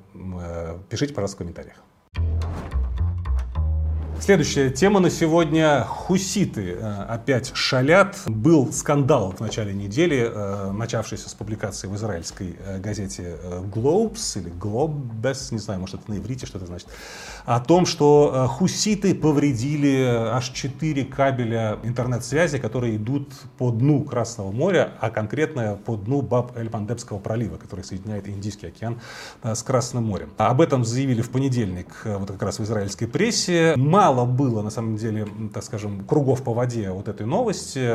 Пишите, 0.89 1.13
пожалуйста, 1.13 1.37
в 1.37 1.39
комментариях. 1.39 1.77
Следующая 4.23 4.69
тема 4.69 5.01
на 5.01 5.09
сегодня. 5.09 5.83
Хуситы 5.83 6.77
э, 6.79 7.03
опять 7.09 7.51
шалят. 7.53 8.15
Был 8.25 8.71
скандал 8.71 9.33
в 9.33 9.41
начале 9.41 9.73
недели, 9.73 10.31
э, 10.33 10.71
начавшийся 10.71 11.27
с 11.27 11.33
публикации 11.33 11.87
в 11.87 11.95
израильской 11.97 12.55
э, 12.57 12.79
газете 12.79 13.35
Globes 13.75 14.39
или 14.39 14.49
Globes, 14.49 15.49
не 15.51 15.57
знаю, 15.57 15.81
может 15.81 15.95
это 15.95 16.09
на 16.09 16.19
иврите 16.19 16.45
что 16.45 16.57
это 16.57 16.67
значит, 16.67 16.87
о 17.43 17.59
том, 17.59 17.85
что 17.85 18.47
хуситы 18.49 19.13
повредили 19.13 20.05
аж 20.31 20.51
4 20.51 21.03
кабеля 21.03 21.79
интернет-связи, 21.83 22.59
которые 22.59 22.95
идут 22.95 23.27
по 23.57 23.71
дну 23.71 24.05
Красного 24.05 24.53
моря, 24.53 24.93
а 25.01 25.09
конкретно 25.09 25.77
по 25.85 25.97
дну 25.97 26.21
Баб-эль-Мандебского 26.21 27.19
пролива, 27.19 27.57
который 27.57 27.83
соединяет 27.83 28.29
Индийский 28.29 28.67
океан 28.67 29.01
с 29.43 29.61
Красным 29.63 30.05
морем. 30.05 30.31
Об 30.37 30.61
этом 30.61 30.85
заявили 30.85 31.21
в 31.21 31.29
понедельник 31.29 31.87
вот 32.05 32.31
как 32.31 32.41
раз 32.41 32.59
в 32.59 32.63
израильской 32.63 33.09
прессе. 33.09 33.73
Мало 33.75 34.12
мало 34.13 34.25
было, 34.25 34.61
на 34.61 34.69
самом 34.69 34.95
деле, 34.95 35.27
так 35.53 35.63
скажем, 35.63 36.05
кругов 36.05 36.43
по 36.43 36.53
воде 36.53 36.91
вот 36.91 37.07
этой 37.07 37.25
новости. 37.25 37.89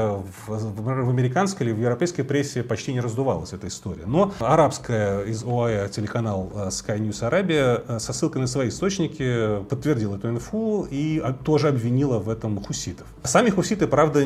В, 0.46 0.48
в 0.48 1.10
американской 1.10 1.66
или 1.66 1.72
в 1.72 1.80
европейской 1.80 2.22
прессе 2.22 2.62
почти 2.62 2.92
не 2.92 3.00
раздувалась 3.00 3.52
эта 3.52 3.68
история. 3.68 4.04
Но 4.06 4.32
арабская 4.40 5.22
из 5.22 5.44
ОАЭ 5.44 5.88
телеканал 5.88 6.50
э, 6.54 6.68
Sky 6.68 6.98
News 6.98 7.22
Arabia 7.22 7.84
э, 7.86 7.98
со 8.00 8.12
ссылкой 8.12 8.40
на 8.40 8.46
свои 8.46 8.68
источники 8.68 9.62
подтвердил 9.68 10.14
эту 10.14 10.28
инфу 10.28 10.86
и 10.90 11.22
тоже 11.44 11.68
обвинила 11.68 12.18
в 12.18 12.28
этом 12.28 12.60
хуситов. 12.60 13.06
Сами 13.22 13.50
хуситы, 13.50 13.86
правда, 13.86 14.20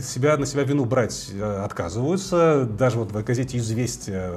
себя, 0.00 0.36
на 0.36 0.46
себя 0.46 0.64
вину 0.64 0.84
брать 0.84 1.30
э, 1.32 1.64
отказываются. 1.64 2.68
Даже 2.78 2.98
вот 2.98 3.12
в 3.12 3.24
газете 3.24 3.58
«Известия» 3.58 4.32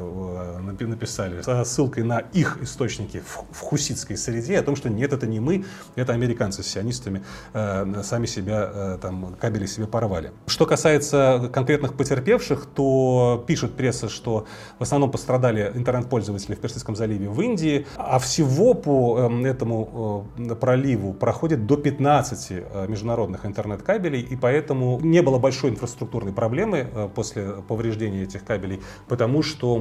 написали 0.80 1.42
со 1.42 1.63
ссылкой 1.63 2.04
на 2.04 2.20
их 2.20 2.60
источники 2.62 3.22
в, 3.25 3.60
хуситской 3.60 4.18
среде 4.18 4.60
о 4.60 4.63
том, 4.63 4.75
что 4.75 4.89
нет, 4.89 5.13
это 5.13 5.28
не 5.28 5.39
мы, 5.39 5.66
это 5.96 6.13
американцы, 6.13 6.63
сионисты 6.63 6.99
журналистами 7.00 7.24
э, 7.53 8.03
сами 8.03 8.25
себя, 8.25 8.70
э, 8.74 8.98
там, 9.01 9.36
кабели 9.39 9.65
себе 9.65 9.88
порвали. 9.88 10.32
Что 10.48 10.65
касается 10.65 11.50
конкретных 11.53 11.94
потерпевших, 11.94 12.65
то 12.65 13.44
пишет 13.48 13.75
пресса, 13.75 14.10
что 14.10 14.46
в 14.77 14.84
основном 14.84 15.12
пострадали 15.12 15.72
интернет-пользователи 15.74 16.56
в 16.56 16.60
Персидском 16.60 16.96
заливе 16.96 17.29
в 17.29 17.41
Индии, 17.41 17.86
а 17.98 18.20
всего 18.20 18.74
по 18.74 19.20
эм, 19.20 19.46
этому 19.46 20.27
э, 20.38 20.56
проливу 20.56 21.13
проходит 21.13 21.65
до 21.65 21.77
15 21.77 22.88
международных 22.88 23.46
интернет-кабелей, 23.46 24.22
и 24.22 24.36
поэтому 24.36 25.00
не 25.01 25.22
было 25.22 25.39
большой 25.39 25.72
инфраструктурной 25.72 26.34
проблемы 26.34 26.88
после 27.15 27.44
повреждения 27.68 28.24
этих 28.24 28.44
кабелей, 28.44 28.82
потому 29.08 29.44
что 29.44 29.75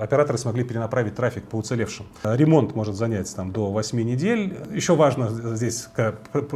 операторы 0.00 0.38
смогли 0.38 0.64
перенаправить 0.64 1.14
трафик 1.14 1.44
по 1.44 1.56
уцелевшим. 1.56 2.06
Ремонт 2.22 2.74
может 2.74 2.94
занять 2.94 3.34
там, 3.34 3.52
до 3.52 3.70
8 3.70 4.00
недель. 4.02 4.56
Еще 4.72 4.94
важно 4.94 5.28
здесь 5.56 5.88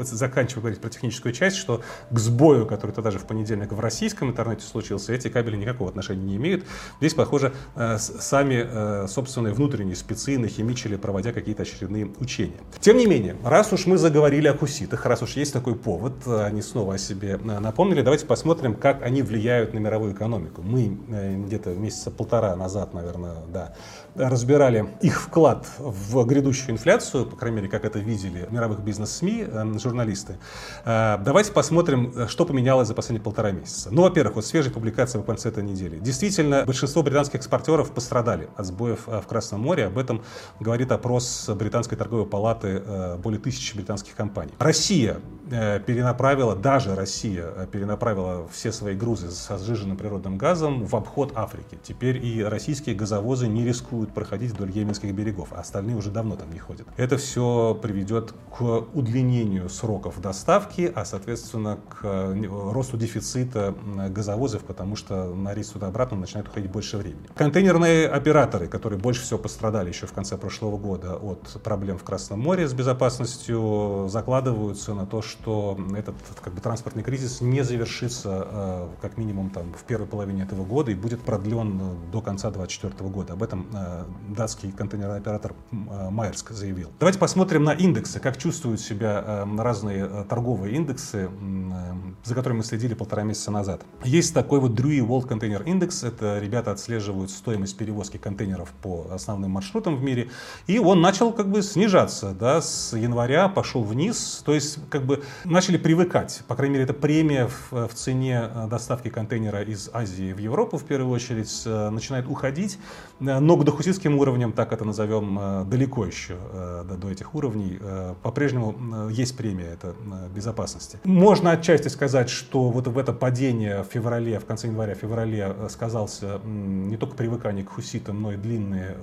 заканчивая 0.02 0.62
говорить 0.62 0.80
про 0.80 0.88
техническую 0.88 1.32
часть, 1.32 1.56
что 1.56 1.82
к 2.10 2.18
сбою, 2.18 2.66
который 2.66 2.92
тогда 2.92 3.10
же 3.10 3.18
в 3.18 3.26
понедельник 3.26 3.72
в 3.72 3.80
российском 3.80 4.30
интернете 4.30 4.64
случился, 4.66 5.12
эти 5.12 5.28
кабели 5.28 5.56
никакого 5.56 5.90
отношения 5.90 6.22
не 6.22 6.36
имеют. 6.36 6.64
Здесь, 6.98 7.14
похоже, 7.14 7.52
э, 7.74 7.98
сами 7.98 8.66
э, 8.66 9.06
собственные 9.08 9.54
внутренние 9.54 9.96
спецы 9.96 10.38
нахимичили, 10.38 10.96
проводя 10.96 11.32
какие-то 11.32 11.62
очередные 11.62 12.10
учения. 12.18 12.58
Тем 12.80 12.96
не 12.96 13.06
менее, 13.06 13.36
раз 13.44 13.72
уж 13.72 13.86
мы 13.86 13.98
заговорили 13.98 14.48
о 14.48 14.56
хуситах, 14.56 15.06
раз 15.06 15.22
уж 15.22 15.32
есть 15.36 15.52
такой 15.52 15.74
повод, 15.74 16.26
они 16.26 16.62
снова 16.62 16.94
о 16.94 16.98
себе 16.98 17.40
э, 17.42 17.58
напомнили, 17.58 18.02
давайте 18.02 18.26
посмотрим, 18.26 18.74
как 18.74 19.02
они 19.02 19.22
влияют 19.22 19.74
на 19.74 19.78
мировую 19.78 20.12
экономику. 20.12 20.62
Мы 20.62 20.98
где-то 21.46 21.70
месяца 21.70 22.10
полтора 22.10 22.54
назад, 22.56 22.94
наверное, 22.94 23.36
да, 23.52 23.74
разбирали 24.14 24.88
их 25.00 25.22
вклад 25.22 25.66
в 25.78 26.24
грядущую 26.24 26.72
инфляцию, 26.72 27.26
по 27.26 27.36
крайней 27.36 27.56
мере, 27.56 27.68
как 27.68 27.84
это 27.84 27.98
видели 27.98 28.46
мировых 28.50 28.80
бизнес-СМИ, 28.80 29.46
журналисты. 29.78 30.38
Э, 30.84 31.18
давайте 31.24 31.52
посмотрим, 31.52 32.12
э, 32.14 32.26
что 32.28 32.44
поменялось 32.44 32.88
за 32.88 32.94
последние 32.94 33.22
полтора 33.22 33.52
месяца. 33.52 33.88
Ну, 33.90 34.02
во-первых, 34.02 34.36
вот 34.36 34.46
свежая 34.46 34.72
публикация 34.72 35.20
в 35.20 35.24
конце 35.24 35.48
этой 35.48 35.62
недели. 35.62 35.98
Действительно, 35.98 36.64
большинство 36.64 37.02
британских 37.02 37.36
экспортеров 37.36 37.92
пострадали 37.92 38.48
от 38.56 38.66
сбоев 38.66 39.04
э, 39.06 39.20
в 39.20 39.26
Красном 39.26 39.62
море. 39.62 39.86
Об 39.86 39.98
этом 39.98 40.22
говорит 40.60 40.92
опрос 40.92 41.48
британской 41.48 41.96
торговой 41.96 42.26
палаты 42.26 42.82
более 43.18 43.40
тысячи 43.40 43.74
британских 43.76 44.14
компаний. 44.14 44.52
Россия 44.58 45.20
перенаправила, 45.50 46.56
даже 46.56 46.94
Россия 46.94 47.46
перенаправила 47.70 48.48
все 48.50 48.72
свои 48.72 48.94
грузы 48.94 49.30
со 49.30 49.58
сжиженным 49.58 49.96
природным 49.96 50.38
газом 50.38 50.84
в 50.84 50.96
обход 50.96 51.32
Африки. 51.34 51.78
Теперь 51.82 52.24
и 52.24 52.42
российские 52.42 52.94
газовозы 52.94 53.48
не 53.48 53.64
рискуют 53.64 54.01
проходить 54.10 54.52
вдоль 54.52 54.70
йеменских 54.70 55.14
берегов, 55.14 55.48
а 55.52 55.60
остальные 55.60 55.96
уже 55.96 56.10
давно 56.10 56.36
там 56.36 56.52
не 56.52 56.58
ходят. 56.58 56.86
Это 56.96 57.16
все 57.16 57.78
приведет 57.80 58.34
к 58.56 58.62
удлинению 58.94 59.68
сроков 59.68 60.20
доставки, 60.20 60.90
а 60.94 61.04
соответственно 61.04 61.78
к 61.88 62.00
э, 62.02 62.46
росту 62.72 62.96
дефицита 62.96 63.74
газовозов, 64.10 64.64
потому 64.64 64.96
что 64.96 65.34
на 65.34 65.54
рейс 65.54 65.68
туда-обратно 65.68 66.16
начинает 66.16 66.48
уходить 66.48 66.70
больше 66.70 66.96
времени. 66.96 67.26
Контейнерные 67.34 68.08
операторы, 68.08 68.68
которые 68.68 68.98
больше 68.98 69.22
всего 69.22 69.38
пострадали 69.38 69.88
еще 69.88 70.06
в 70.06 70.12
конце 70.12 70.36
прошлого 70.36 70.78
года 70.78 71.16
от 71.16 71.62
проблем 71.62 71.98
в 71.98 72.04
Красном 72.04 72.40
море 72.40 72.68
с 72.68 72.72
безопасностью, 72.72 74.08
закладываются 74.08 74.94
на 74.94 75.06
то, 75.06 75.22
что 75.22 75.78
этот 75.96 76.14
как 76.42 76.54
бы, 76.54 76.60
транспортный 76.60 77.02
кризис 77.02 77.40
не 77.40 77.62
завершится 77.62 78.46
э, 78.50 78.88
как 79.00 79.16
минимум 79.16 79.50
там, 79.50 79.72
в 79.72 79.84
первой 79.84 80.06
половине 80.06 80.42
этого 80.42 80.64
года 80.64 80.90
и 80.90 80.94
будет 80.94 81.20
продлен 81.20 81.80
до 82.10 82.20
конца 82.20 82.50
2024 82.50 83.10
года. 83.10 83.32
Об 83.34 83.42
этом 83.42 83.66
э, 83.72 83.91
датский 84.28 84.72
контейнерный 84.72 85.18
оператор 85.18 85.54
Майерск 85.70 86.50
заявил. 86.50 86.90
Давайте 86.98 87.18
посмотрим 87.18 87.64
на 87.64 87.72
индексы, 87.72 88.20
как 88.20 88.36
чувствуют 88.36 88.80
себя 88.80 89.44
разные 89.58 90.06
э, 90.06 90.24
торговые 90.28 90.74
индексы, 90.76 91.28
э, 91.28 91.91
за 92.24 92.34
которыми 92.34 92.58
мы 92.58 92.64
следили 92.64 92.94
полтора 92.94 93.22
месяца 93.22 93.50
назад. 93.50 93.82
Есть 94.04 94.32
такой 94.34 94.60
вот 94.60 94.72
Drewry 94.72 95.00
World 95.00 95.28
Container 95.28 95.64
Index. 95.64 96.06
Это 96.06 96.38
ребята 96.38 96.70
отслеживают 96.70 97.30
стоимость 97.30 97.76
перевозки 97.76 98.16
контейнеров 98.16 98.70
по 98.82 99.08
основным 99.10 99.52
маршрутам 99.52 99.96
в 99.96 100.02
мире. 100.02 100.30
И 100.66 100.78
он 100.78 101.00
начал 101.00 101.32
как 101.32 101.48
бы 101.48 101.62
снижаться. 101.62 102.32
Да, 102.32 102.60
с 102.60 102.96
января 102.96 103.48
пошел 103.48 103.82
вниз. 103.82 104.42
То 104.44 104.54
есть 104.54 104.78
как 104.88 105.04
бы 105.04 105.24
начали 105.44 105.78
привыкать. 105.78 106.42
По 106.46 106.54
крайней 106.54 106.74
мере, 106.74 106.84
это 106.84 106.94
премия 106.94 107.48
в, 107.48 107.88
в 107.88 107.94
цене 107.94 108.50
э, 108.54 108.68
доставки 108.68 109.08
контейнера 109.08 109.62
из 109.62 109.90
Азии 109.92 110.32
в 110.32 110.38
Европу 110.38 110.78
в 110.78 110.84
первую 110.84 111.12
очередь 111.12 111.62
начинает 111.66 112.26
уходить. 112.26 112.78
Но 113.18 113.56
к 113.56 113.64
дохусистским 113.64 114.18
уровням, 114.18 114.52
так 114.52 114.72
это 114.72 114.84
назовем, 114.84 115.68
далеко 115.68 116.04
еще 116.04 116.36
до 116.84 117.10
этих 117.10 117.34
уровней. 117.34 117.78
По-прежнему 118.22 119.08
есть 119.08 119.36
премия 119.36 119.72
это 119.72 119.94
безопасности. 120.34 120.98
Можно 121.04 121.52
отчасти 121.52 121.88
сказать, 121.88 122.11
сказать, 122.12 122.28
что 122.28 122.68
вот 122.68 122.88
в 122.88 122.98
это 122.98 123.14
падение 123.14 123.82
в 123.82 123.86
феврале, 123.86 124.38
в 124.38 124.44
конце 124.44 124.66
января-феврале 124.66 125.70
сказался 125.70 126.40
не 126.44 126.98
только 126.98 127.16
привыкание 127.16 127.64
к 127.64 127.70
хуситам, 127.70 128.20
но 128.20 128.32
и 128.32 128.36
длинные 128.36 128.94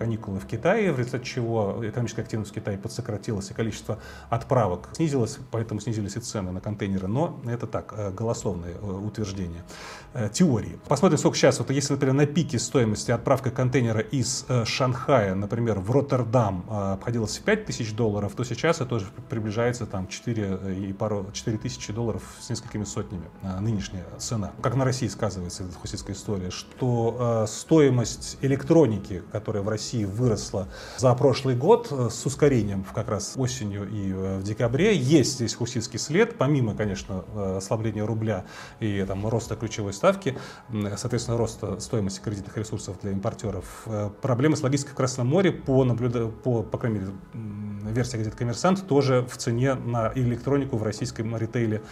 каникулы 0.00 0.40
в 0.40 0.46
Китае, 0.46 0.92
в 0.92 0.98
результате 0.98 1.24
чего 1.24 1.76
экономическая 1.80 2.22
активность 2.22 2.50
в 2.50 2.54
Китае 2.54 2.76
подсократилась 2.76 3.52
и 3.52 3.54
количество 3.54 4.00
отправок 4.30 4.88
снизилось, 4.94 5.38
поэтому 5.52 5.78
снизились 5.80 6.16
и 6.16 6.20
цены 6.20 6.50
на 6.50 6.60
контейнеры. 6.60 7.06
Но 7.06 7.40
это 7.46 7.68
так, 7.68 7.94
голословные 8.16 8.74
утверждения, 8.80 9.62
теории. 10.32 10.76
Посмотрим, 10.88 11.18
сколько 11.18 11.36
сейчас. 11.36 11.60
Вот 11.60 11.70
если, 11.70 11.92
например, 11.92 12.16
на 12.16 12.26
пике 12.26 12.58
стоимости 12.58 13.12
отправка 13.12 13.52
контейнера 13.52 14.00
из 14.00 14.44
Шанхая, 14.64 15.36
например, 15.36 15.78
в 15.78 15.88
Роттердам 15.92 16.64
обходилась 16.68 17.38
в 17.38 17.42
5 17.44 17.66
тысяч 17.66 17.94
долларов, 17.94 18.32
то 18.34 18.42
сейчас 18.42 18.80
это 18.80 18.96
уже 18.96 19.06
приближается 19.28 19.86
там 19.86 20.08
4 20.08 20.58
и 20.80 20.92
пару 20.92 21.26
4 21.32 21.56
тысячи 21.56 21.92
долларов 21.92 22.24
с 22.40 22.48
несколькими 22.48 22.84
сотнями 22.84 23.24
а, 23.42 23.60
нынешняя 23.60 24.04
цена. 24.18 24.52
Как 24.62 24.74
на 24.74 24.84
России 24.84 25.08
сказывается 25.08 25.64
эта 25.64 25.74
хуситская 25.74 26.16
история, 26.16 26.50
что 26.50 27.44
э, 27.44 27.46
стоимость 27.46 28.38
электроники, 28.40 29.22
которая 29.30 29.62
в 29.62 29.68
России 29.68 30.04
выросла 30.04 30.68
за 30.96 31.14
прошлый 31.14 31.54
год 31.54 31.88
э, 31.90 32.08
с 32.10 32.24
ускорением 32.24 32.84
как 32.94 33.08
раз 33.08 33.34
осенью 33.36 33.88
и 33.88 34.12
э, 34.12 34.38
в 34.38 34.42
декабре, 34.42 34.96
есть 34.96 35.34
здесь 35.34 35.54
хуситский 35.54 35.98
след, 35.98 36.38
помимо, 36.38 36.74
конечно, 36.74 37.24
э, 37.34 37.56
ослабления 37.58 38.04
рубля 38.04 38.44
и 38.80 39.04
там, 39.06 39.26
роста 39.26 39.56
ключевой 39.56 39.92
ставки, 39.92 40.38
соответственно, 40.96 41.36
роста 41.36 41.78
стоимости 41.80 42.20
кредитных 42.20 42.56
ресурсов 42.56 42.98
для 43.02 43.12
импортеров, 43.12 43.86
проблемы 44.22 44.56
с 44.56 44.62
логистикой 44.62 44.94
в 44.94 44.96
Красном 44.96 45.26
море 45.26 45.52
по, 45.52 45.84
наблюда... 45.84 46.26
по, 46.28 46.62
по 46.62 46.78
крайней 46.78 47.00
мере, 47.00 47.12
версия 47.90 48.18
газеты 48.18 48.36
«Коммерсант» 48.36 48.86
тоже 48.86 49.26
в 49.28 49.36
цене 49.36 49.74
на 49.74 50.12
электронику 50.14 50.76
в 50.76 50.82
российском 50.82 51.36
ритейле 51.36 51.82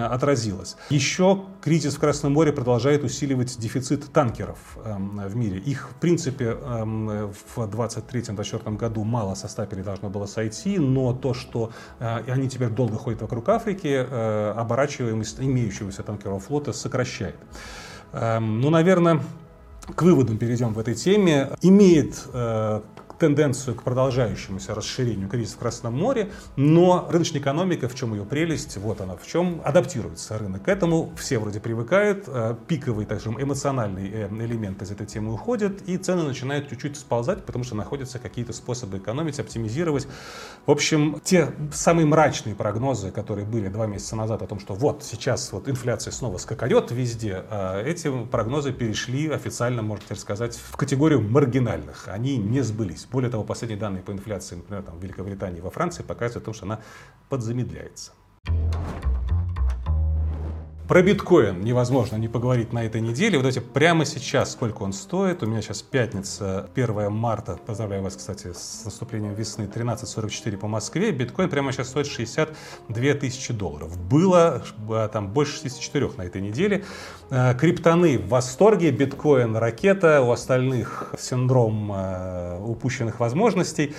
отразилась. 0.00 0.76
Еще 0.90 1.44
кризис 1.60 1.96
в 1.96 2.00
Красном 2.00 2.32
море 2.32 2.52
продолжает 2.52 3.04
усиливать 3.04 3.58
дефицит 3.58 4.12
танкеров 4.12 4.58
эм, 4.84 5.20
в 5.26 5.36
мире. 5.36 5.58
Их, 5.58 5.90
в 5.90 5.94
принципе, 5.94 6.56
эм, 6.60 7.32
в 7.32 7.58
2023-2024 7.58 8.76
году 8.76 9.04
мало 9.04 9.34
со 9.34 9.48
стапели 9.48 9.82
должно 9.82 10.10
было 10.10 10.26
сойти, 10.26 10.78
но 10.78 11.12
то, 11.12 11.34
что 11.34 11.72
э, 11.98 12.30
они 12.30 12.48
теперь 12.48 12.70
долго 12.70 12.96
ходят 12.96 13.22
вокруг 13.22 13.48
Африки, 13.48 14.06
э, 14.08 14.52
оборачиваемость 14.56 15.40
имеющегося 15.40 16.02
танкерного 16.02 16.40
флота 16.40 16.72
сокращает. 16.72 17.36
Эм, 18.12 18.60
ну, 18.60 18.70
наверное, 18.70 19.20
к 19.94 20.02
выводам 20.02 20.38
перейдем 20.38 20.72
в 20.72 20.78
этой 20.78 20.94
теме. 20.94 21.50
Имеет 21.60 22.24
э, 22.32 22.80
тенденцию 23.18 23.74
к 23.74 23.82
продолжающемуся 23.82 24.74
расширению 24.74 25.28
кризиса 25.28 25.56
в 25.56 25.58
Красном 25.58 25.98
море, 25.98 26.30
но 26.56 27.06
рыночная 27.10 27.40
экономика, 27.40 27.88
в 27.88 27.94
чем 27.94 28.14
ее 28.14 28.24
прелесть, 28.24 28.76
вот 28.76 29.00
она 29.00 29.16
в 29.16 29.26
чем, 29.26 29.60
адаптируется 29.64 30.38
рынок 30.38 30.64
к 30.64 30.68
этому, 30.68 31.12
все 31.16 31.38
вроде 31.38 31.60
привыкают, 31.60 32.24
э, 32.26 32.54
пиковый, 32.68 33.06
так 33.06 33.20
скажем, 33.20 33.42
эмоциональный 33.42 34.10
э, 34.10 34.28
элемент 34.28 34.82
из 34.82 34.90
этой 34.90 35.06
темы 35.06 35.32
уходит, 35.32 35.82
и 35.88 35.96
цены 35.96 36.22
начинают 36.22 36.68
чуть-чуть 36.68 36.96
сползать, 36.96 37.44
потому 37.44 37.64
что 37.64 37.74
находятся 37.74 38.18
какие-то 38.18 38.52
способы 38.52 38.98
экономить, 38.98 39.38
оптимизировать. 39.38 40.06
В 40.66 40.70
общем, 40.70 41.20
те 41.24 41.52
самые 41.72 42.06
мрачные 42.06 42.54
прогнозы, 42.54 43.10
которые 43.10 43.46
были 43.46 43.68
два 43.68 43.86
месяца 43.86 44.16
назад 44.16 44.42
о 44.42 44.46
том, 44.46 44.60
что 44.60 44.74
вот 44.74 45.04
сейчас 45.04 45.52
вот 45.52 45.68
инфляция 45.68 46.12
снова 46.12 46.38
скакает 46.38 46.90
везде, 46.90 47.44
э, 47.48 47.84
эти 47.86 48.10
прогнозы 48.26 48.72
перешли 48.72 49.28
официально, 49.28 49.82
теперь 49.98 50.18
сказать, 50.18 50.56
в 50.56 50.76
категорию 50.76 51.20
маргинальных. 51.20 52.08
Они 52.08 52.36
не 52.36 52.62
сбылись 52.62 53.03
есть, 53.04 53.12
более 53.12 53.30
того, 53.30 53.44
последние 53.44 53.78
данные 53.78 54.02
по 54.02 54.10
инфляции, 54.10 54.56
например, 54.56 54.82
там, 54.82 54.98
в 54.98 55.02
Великобритании 55.02 55.58
и 55.58 55.62
во 55.62 55.70
Франции 55.70 56.02
показывают, 56.02 56.44
то, 56.44 56.52
что 56.52 56.66
она 56.66 56.80
подзамедляется. 57.28 58.12
Про 60.86 61.00
биткоин 61.00 61.62
невозможно 61.62 62.16
не 62.16 62.28
поговорить 62.28 62.74
на 62.74 62.84
этой 62.84 63.00
неделе. 63.00 63.38
Вот 63.38 63.44
давайте 63.44 63.62
прямо 63.62 64.04
сейчас, 64.04 64.52
сколько 64.52 64.82
он 64.82 64.92
стоит. 64.92 65.42
У 65.42 65.46
меня 65.46 65.62
сейчас 65.62 65.80
пятница, 65.80 66.68
1 66.74 67.10
марта. 67.10 67.58
Поздравляю 67.64 68.02
вас, 68.02 68.16
кстати, 68.16 68.52
с 68.52 68.82
наступлением 68.84 69.32
весны. 69.32 69.62
13.44 69.62 70.58
по 70.58 70.68
Москве. 70.68 71.10
Биткоин 71.10 71.48
прямо 71.48 71.72
сейчас 71.72 71.88
стоит 71.88 72.06
62 72.06 73.14
тысячи 73.14 73.54
долларов. 73.54 73.98
Было 73.98 74.62
а, 74.90 75.08
там 75.08 75.28
больше 75.28 75.54
64 75.54 76.10
на 76.18 76.22
этой 76.22 76.42
неделе. 76.42 76.84
А, 77.30 77.54
криптоны 77.54 78.18
в 78.18 78.28
восторге. 78.28 78.90
Биткоин 78.90 79.56
ракета. 79.56 80.20
У 80.20 80.32
остальных 80.32 81.14
синдром 81.18 81.92
а, 81.94 82.62
упущенных 82.62 83.20
возможностей. 83.20 83.94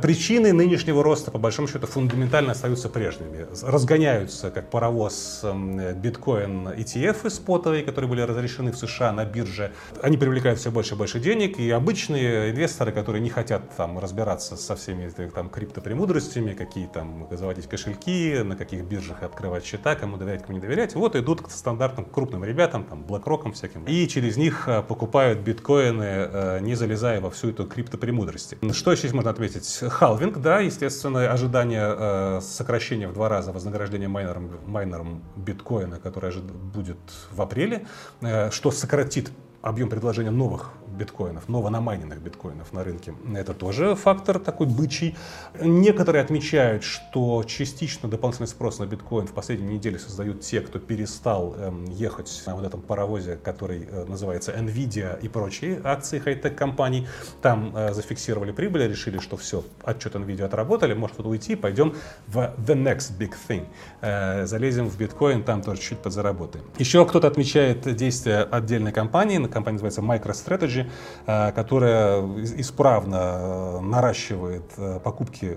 Причины 0.00 0.54
нынешнего 0.54 1.02
роста, 1.02 1.30
по 1.30 1.38
большому 1.38 1.68
счету, 1.68 1.86
фундаментально 1.86 2.52
остаются 2.52 2.88
прежними. 2.88 3.46
Разгоняются, 3.60 4.50
как 4.50 4.70
паровоз 4.70 5.44
биткоин 5.44 6.21
биткоин 6.22 6.68
ETF 6.68 7.30
спотовые, 7.30 7.82
которые 7.82 8.08
были 8.08 8.20
разрешены 8.20 8.70
в 8.70 8.76
США 8.76 9.12
на 9.12 9.24
бирже, 9.24 9.72
они 10.02 10.16
привлекают 10.16 10.60
все 10.60 10.70
больше 10.70 10.94
и 10.94 10.96
больше 10.96 11.18
денег, 11.18 11.58
и 11.58 11.68
обычные 11.70 12.52
инвесторы, 12.52 12.92
которые 12.92 13.20
не 13.20 13.30
хотят 13.30 13.62
там 13.76 13.98
разбираться 13.98 14.56
со 14.56 14.76
всеми 14.76 15.08
там 15.34 15.50
криптопремудростями, 15.50 16.52
какие 16.52 16.86
там 16.86 17.26
заводить 17.30 17.66
кошельки, 17.66 18.42
на 18.44 18.56
каких 18.56 18.84
биржах 18.84 19.22
открывать 19.22 19.64
счета, 19.64 19.96
кому 19.96 20.16
доверять, 20.16 20.42
кому 20.42 20.54
не 20.54 20.60
доверять, 20.60 20.94
вот 20.94 21.16
идут 21.16 21.42
к 21.42 21.50
стандартным 21.50 22.04
крупным 22.04 22.44
ребятам, 22.44 22.84
там, 22.84 23.02
BlackRock 23.02 23.52
всяким, 23.52 23.84
и 23.84 24.06
через 24.06 24.36
них 24.36 24.68
э, 24.68 24.82
покупают 24.82 25.40
биткоины, 25.40 26.04
э, 26.04 26.58
не 26.60 26.76
залезая 26.76 27.20
во 27.20 27.30
всю 27.30 27.50
эту 27.50 27.66
криптопремудрости. 27.66 28.58
Что 28.72 28.92
еще 28.92 29.12
можно 29.12 29.30
ответить? 29.30 29.80
Халвинг, 29.88 30.38
да, 30.38 30.60
естественно, 30.60 31.32
ожидание 31.32 31.94
э, 31.98 32.40
сокращения 32.42 33.08
в 33.08 33.12
два 33.12 33.28
раза 33.28 33.52
вознаграждения 33.52 34.08
майнерам, 34.08 34.50
майнерам 34.66 35.22
биткоина, 35.36 35.98
которая 36.12 36.32
будет 36.42 36.98
в 37.30 37.40
апреле, 37.40 37.86
э, 38.20 38.50
что 38.50 38.70
сократит 38.70 39.32
объем 39.62 39.88
предложения 39.88 40.30
новых 40.30 40.72
биткоинов, 40.92 41.48
новонамайненных 41.48 42.20
биткоинов 42.20 42.72
на 42.72 42.84
рынке. 42.84 43.14
Это 43.34 43.54
тоже 43.54 43.94
фактор 43.94 44.38
такой 44.38 44.66
бычий. 44.66 45.16
Некоторые 45.60 46.22
отмечают, 46.22 46.84
что 46.84 47.42
частично 47.44 48.08
дополнительный 48.08 48.48
спрос 48.48 48.78
на 48.78 48.86
биткоин 48.86 49.26
в 49.26 49.32
последние 49.32 49.74
недели 49.74 49.96
создают 49.96 50.40
те, 50.40 50.60
кто 50.60 50.78
перестал 50.78 51.54
эм, 51.56 51.84
ехать 51.86 52.42
на 52.46 52.54
вот 52.54 52.64
этом 52.64 52.82
паровозе, 52.82 53.36
который 53.36 53.88
э, 53.90 54.04
называется 54.04 54.52
Nvidia 54.52 55.18
и 55.20 55.28
прочие 55.28 55.80
акции 55.84 56.18
хай-тек 56.18 56.56
компаний. 56.56 57.06
Там 57.40 57.74
э, 57.74 57.92
зафиксировали 57.92 58.52
прибыль, 58.52 58.88
решили, 58.88 59.18
что 59.18 59.36
все, 59.36 59.64
отчет 59.84 60.14
Nvidia 60.14 60.44
отработали, 60.44 60.94
может 60.94 61.18
вот 61.18 61.26
уйти, 61.26 61.56
пойдем 61.56 61.94
в 62.26 62.38
the 62.58 62.74
next 62.74 63.18
big 63.18 63.34
thing. 63.48 63.66
Э, 64.00 64.46
залезем 64.46 64.88
в 64.88 64.98
биткоин, 64.98 65.44
там 65.44 65.62
тоже 65.62 65.80
чуть 65.80 65.98
подзаработаем. 65.98 66.64
Еще 66.78 67.04
кто-то 67.06 67.28
отмечает 67.28 67.94
действия 67.96 68.42
отдельной 68.42 68.92
компании, 68.92 69.38
компания 69.46 69.80
называется 69.80 70.00
MicroStrategy, 70.00 70.81
Э, 71.24 71.52
которая 71.52 72.22
исправно 72.58 73.16
э, 73.16 73.80
наращивает 73.80 74.64
э, 74.76 74.98
покупки 75.02 75.56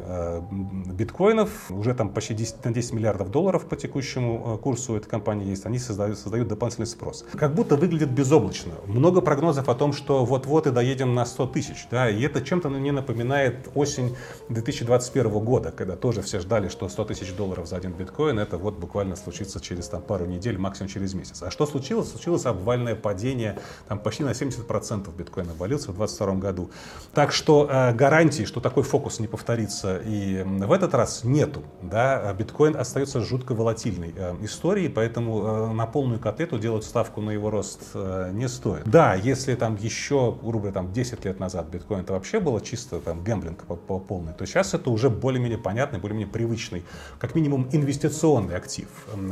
биткоинов. 0.52 1.72
Уже 1.72 1.94
там 1.96 2.10
почти 2.10 2.34
10, 2.34 2.66
на 2.66 2.72
10 2.72 2.94
миллиардов 2.94 3.32
долларов 3.32 3.66
по 3.66 3.76
текущему 3.76 4.60
курсу 4.60 4.96
этой 4.96 5.10
компании 5.10 5.48
есть. 5.48 5.66
Они 5.66 5.80
создают, 5.80 6.20
создают 6.20 6.48
дополнительный 6.48 6.86
спрос. 6.86 7.26
Как 7.34 7.56
будто 7.56 7.78
выглядит 7.78 8.12
безоблачно. 8.12 8.74
Много 8.86 9.22
прогнозов 9.22 9.70
о 9.70 9.76
том, 9.76 9.94
что 9.94 10.24
вот-вот 10.24 10.68
и 10.68 10.72
доедем 10.72 11.16
на 11.16 11.26
100 11.26 11.48
тысяч. 11.48 11.88
Да? 11.90 12.10
И 12.10 12.22
это 12.22 12.42
чем-то 12.42 12.70
мне 12.70 12.92
напоминает 12.92 13.70
осень 13.74 14.16
2021 14.50 15.32
года, 15.40 15.72
когда 15.72 15.96
тоже 15.96 16.22
все 16.22 16.40
ждали, 16.40 16.70
что 16.70 16.88
100 16.90 17.06
тысяч 17.06 17.34
долларов 17.34 17.68
за 17.68 17.78
один 17.78 17.94
биткоин, 17.94 18.38
это 18.38 18.58
вот 18.58 18.76
буквально 18.76 19.16
случится 19.16 19.60
через 19.60 19.88
там, 19.88 20.02
пару 20.02 20.26
недель, 20.26 20.58
максимум 20.58 20.90
через 20.90 21.14
месяц. 21.14 21.42
А 21.42 21.50
что 21.50 21.66
случилось? 21.66 22.12
Случилось 22.12 22.46
обвальное 22.46 22.96
падение 22.96 23.58
там, 23.88 24.00
почти 24.00 24.24
на 24.24 24.32
70% 24.32 25.15
биткоин 25.16 25.50
обвалился 25.50 25.92
в 25.92 25.98
2022 25.98 26.36
году. 26.36 26.72
Так 27.14 27.32
что 27.32 27.68
э, 27.70 27.94
гарантии, 27.94 28.44
что 28.44 28.60
такой 28.60 28.84
фокус 28.84 29.20
не 29.20 29.28
повторится 29.28 29.98
и 29.98 30.44
в 30.44 30.72
этот 30.72 30.94
раз 30.94 31.24
нету. 31.24 31.64
Да? 31.82 32.34
Биткоин 32.34 32.76
остается 32.76 33.22
жутко 33.22 33.54
волатильной 33.54 34.14
э, 34.16 34.36
историей, 34.42 34.90
поэтому 34.90 35.44
э, 35.44 35.74
на 35.74 35.86
полную 35.86 36.20
котлету 36.20 36.60
делать 36.60 36.84
ставку 36.84 37.22
на 37.22 37.32
его 37.32 37.50
рост 37.50 37.96
не 38.34 38.48
стоит. 38.48 38.84
Да, 38.86 39.16
если 39.16 39.56
там 39.56 39.76
еще, 39.76 40.38
грубо 40.42 40.72
там 40.72 40.92
10 40.92 41.26
лет 41.26 41.40
назад 41.40 41.68
биткоин 41.68 42.02
это 42.02 42.14
вообще 42.14 42.40
было 42.40 42.62
чисто 42.62 43.00
там 43.00 43.24
гэмблинг 43.24 43.64
по, 43.64 43.76
по 43.76 44.00
полной, 44.00 44.34
то 44.34 44.46
сейчас 44.46 44.74
это 44.74 44.90
уже 44.90 45.10
более-менее 45.10 45.58
понятный, 45.58 46.00
более-менее 46.00 46.32
привычный, 46.32 46.84
как 47.20 47.36
минимум 47.36 47.70
инвестиционный 47.72 48.56
актив. 48.56 48.88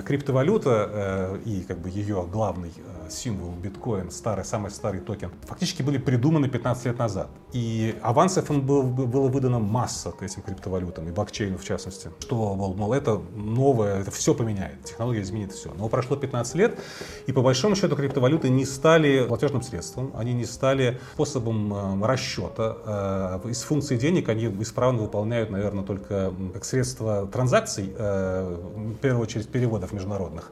Криптовалюта 0.06 1.40
и 1.46 1.62
как 1.62 1.80
бы 1.80 1.90
ее 1.90 2.28
главный 2.32 2.72
символ 3.10 3.52
биткоин, 3.52 4.12
старый, 4.12 4.46
самый 4.46 4.72
старый 4.72 5.02
токен, 5.02 5.32
фактически 5.46 5.73
фактически 5.74 5.82
были 5.82 5.98
придуманы 5.98 6.48
15 6.48 6.86
лет 6.86 7.00
назад. 7.00 7.28
И 7.54 7.96
авансов 8.02 8.50
им 8.52 8.62
был, 8.62 8.84
было 8.84 9.28
выдано 9.28 9.60
масса 9.60 10.12
к 10.12 10.24
этим 10.24 10.42
криптовалютам, 10.42 11.08
и 11.08 11.12
блокчейну 11.12 11.58
в 11.58 11.64
частности. 11.64 12.10
Что, 12.20 12.56
мол, 12.56 12.74
мол, 12.76 12.94
это 12.94 13.22
новое, 13.36 14.02
это 14.02 14.12
все 14.12 14.34
поменяет, 14.34 14.84
технология 14.84 15.22
изменит 15.22 15.52
все. 15.52 15.72
Но 15.78 15.90
прошло 15.90 16.16
15 16.16 16.56
лет, 16.56 16.80
и 17.28 17.32
по 17.32 17.42
большому 17.42 17.76
счету 17.76 17.96
криптовалюты 17.96 18.50
не 18.50 18.66
стали 18.66 19.26
платежным 19.28 19.62
средством, 19.62 20.12
они 20.16 20.34
не 20.34 20.46
стали 20.46 21.00
способом 21.14 21.74
э, 21.74 22.08
расчета. 22.08 23.40
Э, 23.46 23.50
из 23.50 23.64
функций 23.64 23.98
денег 23.98 24.30
они 24.30 24.46
исправно 24.62 25.02
выполняют, 25.02 25.50
наверное, 25.50 25.84
только 25.84 26.34
как 26.54 26.66
средство 26.66 27.28
транзакций, 27.28 27.94
э, 27.98 28.58
в 28.76 28.96
первую 29.02 29.24
очередь 29.24 29.48
переводов 29.50 29.92
международных. 29.92 30.52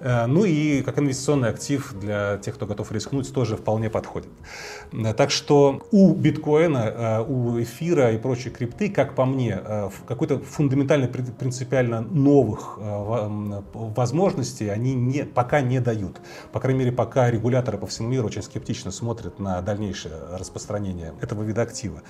Э, 0.00 0.26
ну 0.26 0.44
и 0.44 0.82
как 0.82 0.98
инвестиционный 0.98 1.50
актив 1.50 1.94
для 2.00 2.38
тех, 2.38 2.54
кто 2.54 2.66
готов 2.66 2.90
рискнуть, 2.92 3.32
тоже 3.32 3.56
вполне 3.56 3.90
подходит. 3.90 4.30
Э, 4.92 5.14
так 5.14 5.30
что 5.30 5.82
у 5.92 6.14
биткоина, 6.14 6.78
э, 6.78 7.24
у 7.26 7.60
эфира 7.62 8.12
и 8.12 8.18
прочей 8.18 8.50
крипты, 8.50 8.88
как 8.90 9.14
по 9.14 9.24
мне, 9.24 9.60
какой-то 10.06 10.38
фундаментально 10.38 11.08
принципиально 11.08 12.00
новых 12.00 12.78
возможностей 13.74 14.68
они 14.68 14.94
не, 14.94 15.24
пока 15.24 15.60
не 15.60 15.80
дают. 15.80 16.20
По 16.52 16.60
крайней 16.60 16.80
мере, 16.80 16.92
пока 16.92 17.30
регуляторы 17.30 17.78
по 17.78 17.86
всему 17.86 18.08
миру 18.08 18.26
очень 18.26 18.42
скептично 18.42 18.90
смотрят 18.90 19.38
на 19.38 19.60
дальнейшее 19.60 20.14
распространение 20.32 21.12
этого 21.20 21.42
вида 21.42 21.62
актива. 21.62 22.02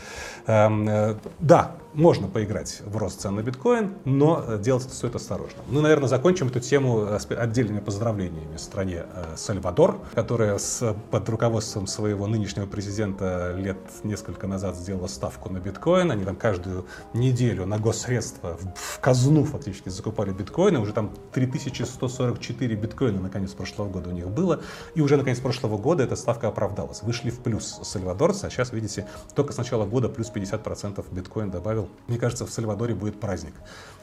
Да, 0.46 1.76
можно 1.94 2.28
поиграть 2.28 2.82
в 2.84 2.96
рост 2.96 3.20
цен 3.20 3.34
на 3.34 3.42
биткоин, 3.42 3.94
но 4.04 4.56
делать 4.58 4.86
это 4.86 4.94
стоит 4.94 5.16
осторожно. 5.16 5.62
Мы, 5.68 5.80
наверное, 5.80 6.08
закончим 6.08 6.48
эту 6.48 6.60
тему 6.60 7.08
отдельными 7.36 7.79
поздравлениями 7.80 8.56
стране 8.56 9.04
э, 9.12 9.34
Сальвадор, 9.36 10.00
которая 10.14 10.58
с, 10.58 10.94
под 11.10 11.28
руководством 11.28 11.86
своего 11.86 12.26
нынешнего 12.26 12.66
президента 12.66 13.54
лет 13.56 13.78
несколько 14.04 14.46
назад 14.46 14.76
сделала 14.76 15.06
ставку 15.06 15.50
на 15.50 15.58
биткоин. 15.58 16.10
Они 16.10 16.24
там 16.24 16.36
каждую 16.36 16.86
неделю 17.12 17.66
на 17.66 17.78
госсредства 17.78 18.56
в, 18.56 18.96
в 18.96 19.00
казну 19.00 19.44
фактически 19.44 19.88
закупали 19.88 20.32
биткоины. 20.32 20.78
Уже 20.78 20.92
там 20.92 21.12
3144 21.32 22.76
биткоина 22.76 23.20
наконец 23.20 23.52
прошлого 23.52 23.88
года 23.88 24.10
у 24.10 24.12
них 24.12 24.28
было. 24.28 24.60
И 24.94 25.00
уже 25.00 25.16
наконец 25.16 25.40
прошлого 25.40 25.78
года 25.78 26.04
эта 26.04 26.16
ставка 26.16 26.48
оправдалась. 26.48 27.02
Вышли 27.02 27.30
в 27.30 27.40
плюс 27.40 27.80
сальвадорцы, 27.82 28.44
а 28.44 28.50
сейчас, 28.50 28.72
видите, 28.72 29.08
только 29.34 29.52
с 29.52 29.56
начала 29.56 29.86
года 29.86 30.08
плюс 30.08 30.30
50% 30.32 31.04
биткоин 31.10 31.50
добавил. 31.50 31.88
Мне 32.06 32.18
кажется, 32.18 32.46
в 32.46 32.50
Сальвадоре 32.50 32.94
будет 32.94 33.18
праздник 33.18 33.54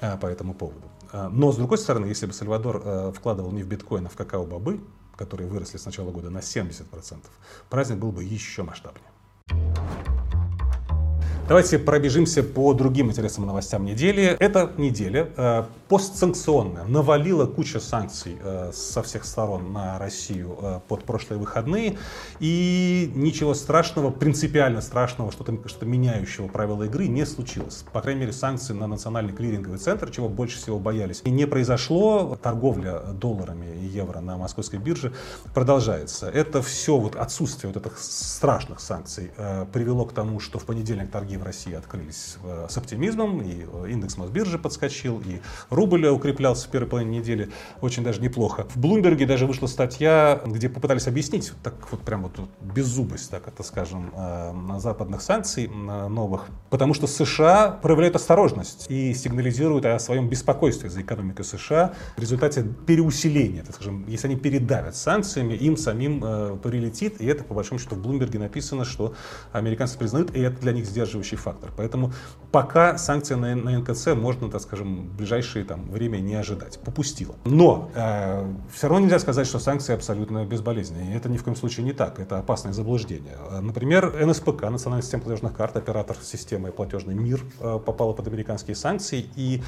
а, 0.01 0.17
по 0.17 0.27
этому 0.27 0.53
поводу. 0.53 0.81
А, 1.11 1.29
но, 1.29 1.51
с 1.51 1.55
другой 1.57 1.77
стороны, 1.77 2.07
если 2.07 2.25
бы 2.25 2.33
Сальвадор 2.33 3.13
вкладывал 3.13 3.51
не 3.51 3.63
в 3.63 3.66
биткоин, 3.67 4.05
а 4.07 4.09
в 4.09 4.15
какао-бобы, 4.15 4.79
которые 5.15 5.47
выросли 5.49 5.77
с 5.77 5.85
начала 5.85 6.11
года 6.11 6.29
на 6.29 6.39
70%, 6.39 6.85
праздник 7.69 7.97
был 7.97 8.11
бы 8.11 8.23
еще 8.23 8.63
масштабнее. 8.63 9.05
Давайте 11.47 11.79
пробежимся 11.79 12.43
по 12.43 12.73
другим 12.73 13.09
интересным 13.09 13.47
новостям 13.47 13.85
недели. 13.85 14.35
Эта 14.37 14.69
неделя 14.77 15.29
э, 15.37 15.63
постсанкционная 15.89 16.83
навалила 16.83 17.45
куча 17.45 17.79
санкций 17.79 18.37
э, 18.41 18.71
со 18.73 19.01
всех 19.03 19.25
сторон 19.25 19.71
на 19.71 19.97
Россию 19.99 20.57
э, 20.61 20.79
под 20.87 21.03
прошлые 21.03 21.39
выходные. 21.39 21.97
И 22.39 23.11
ничего 23.15 23.53
страшного, 23.53 24.11
принципиально 24.11 24.81
страшного, 24.81 25.31
что-то 25.31 25.57
что 25.67 25.85
меняющего 25.85 26.47
правила 26.47 26.83
игры 26.83 27.07
не 27.07 27.25
случилось. 27.25 27.85
По 27.93 28.01
крайней 28.01 28.21
мере, 28.21 28.33
санкции 28.33 28.73
на 28.73 28.87
национальный 28.87 29.33
клиринговый 29.33 29.79
центр, 29.79 30.09
чего 30.11 30.29
больше 30.29 30.57
всего 30.57 30.79
боялись, 30.79 31.21
и 31.23 31.29
не 31.29 31.45
произошло. 31.45 32.37
Торговля 32.41 32.99
долларами 33.13 33.75
и 33.75 33.85
евро 33.85 34.19
на 34.19 34.37
московской 34.37 34.79
бирже 34.79 35.13
продолжается. 35.53 36.29
Это 36.29 36.61
все 36.61 36.97
вот 36.97 37.15
отсутствие 37.15 37.71
вот 37.73 37.85
этих 37.85 37.97
страшных 37.97 38.79
санкций 38.79 39.31
э, 39.37 39.65
привело 39.71 40.05
к 40.05 40.13
тому, 40.13 40.39
что 40.39 40.59
в 40.59 40.65
понедельник 40.65 41.11
торги 41.11 41.37
в 41.37 41.43
России 41.43 41.73
открылись 41.73 42.37
э, 42.43 42.67
с 42.69 42.77
оптимизмом, 42.77 43.41
и 43.41 43.65
э, 43.65 43.89
индекс 43.89 44.17
Мосбиржи 44.17 44.59
подскочил, 44.59 45.21
и 45.25 45.41
рубль 45.77 46.07
укреплялся 46.07 46.67
в 46.67 46.71
первой 46.71 46.87
половине 46.87 47.19
недели 47.19 47.49
очень 47.81 48.03
даже 48.03 48.19
неплохо. 48.19 48.65
В 48.69 48.77
Блумберге 48.77 49.25
даже 49.25 49.45
вышла 49.45 49.67
статья, 49.67 50.41
где 50.45 50.69
попытались 50.69 51.07
объяснить, 51.07 51.53
так 51.63 51.75
вот 51.91 52.01
прям 52.01 52.23
вот 52.23 52.39
беззубость, 52.61 53.29
так 53.29 53.47
это 53.47 53.63
скажем, 53.63 54.11
э, 54.15 54.79
западных 54.79 55.21
санкций 55.21 55.67
новых, 55.67 56.47
потому 56.69 56.93
что 56.93 57.05
США 57.07 57.69
проявляют 57.69 58.15
осторожность 58.15 58.87
и 58.89 59.13
сигнализируют 59.13 59.85
о 59.85 59.99
своем 59.99 60.29
беспокойстве 60.29 60.89
за 60.89 61.01
экономику 61.01 61.43
США 61.43 61.93
в 62.15 62.19
результате 62.19 62.63
переусиления, 62.63 63.63
так 63.63 63.75
скажем, 63.75 64.05
если 64.07 64.27
они 64.27 64.35
передавят 64.35 64.95
санкциями, 64.95 65.53
им 65.53 65.77
самим 65.77 66.23
э, 66.23 66.57
прилетит, 66.61 67.21
и 67.21 67.25
это 67.27 67.43
по 67.43 67.53
большому 67.53 67.79
счету 67.79 67.95
в 67.95 68.01
Блумберге 68.01 68.39
написано, 68.39 68.83
что 68.83 69.13
американцы 69.51 69.97
признают, 69.97 70.35
и 70.35 70.39
это 70.41 70.59
для 70.59 70.71
них 70.71 70.85
сдерживающий 70.85 71.37
фактор. 71.37 71.71
Поэтому 71.77 72.13
пока 72.51 72.97
санкции 72.97 73.35
на, 73.35 73.55
на 73.55 73.79
НКЦ 73.79 74.07
можно, 74.15 74.49
так 74.49 74.61
скажем, 74.61 75.09
в 75.09 75.15
ближайшее 75.17 75.66
там, 75.67 75.89
время 75.89 76.17
не 76.17 76.35
ожидать. 76.35 76.79
Попустило. 76.79 77.35
Но 77.45 77.91
э, 77.93 78.51
все 78.73 78.87
равно 78.87 79.05
нельзя 79.05 79.19
сказать, 79.19 79.47
что 79.47 79.59
санкции 79.59 79.93
абсолютно 79.93 80.45
безболезненные. 80.45 81.15
Это 81.15 81.29
ни 81.29 81.37
в 81.37 81.43
коем 81.43 81.55
случае 81.55 81.85
не 81.85 81.93
так. 81.93 82.19
Это 82.19 82.39
опасное 82.39 82.73
заблуждение. 82.73 83.37
Например, 83.61 84.25
НСПК, 84.25 84.63
Национальная 84.63 85.03
система 85.03 85.23
платежных 85.23 85.55
карт, 85.55 85.77
оператор 85.77 86.17
системы 86.21 86.71
платежный 86.71 87.15
мир, 87.15 87.41
э, 87.59 87.79
попала 87.85 88.13
под 88.13 88.27
американские 88.27 88.75
санкции. 88.75 89.25
И 89.35 89.61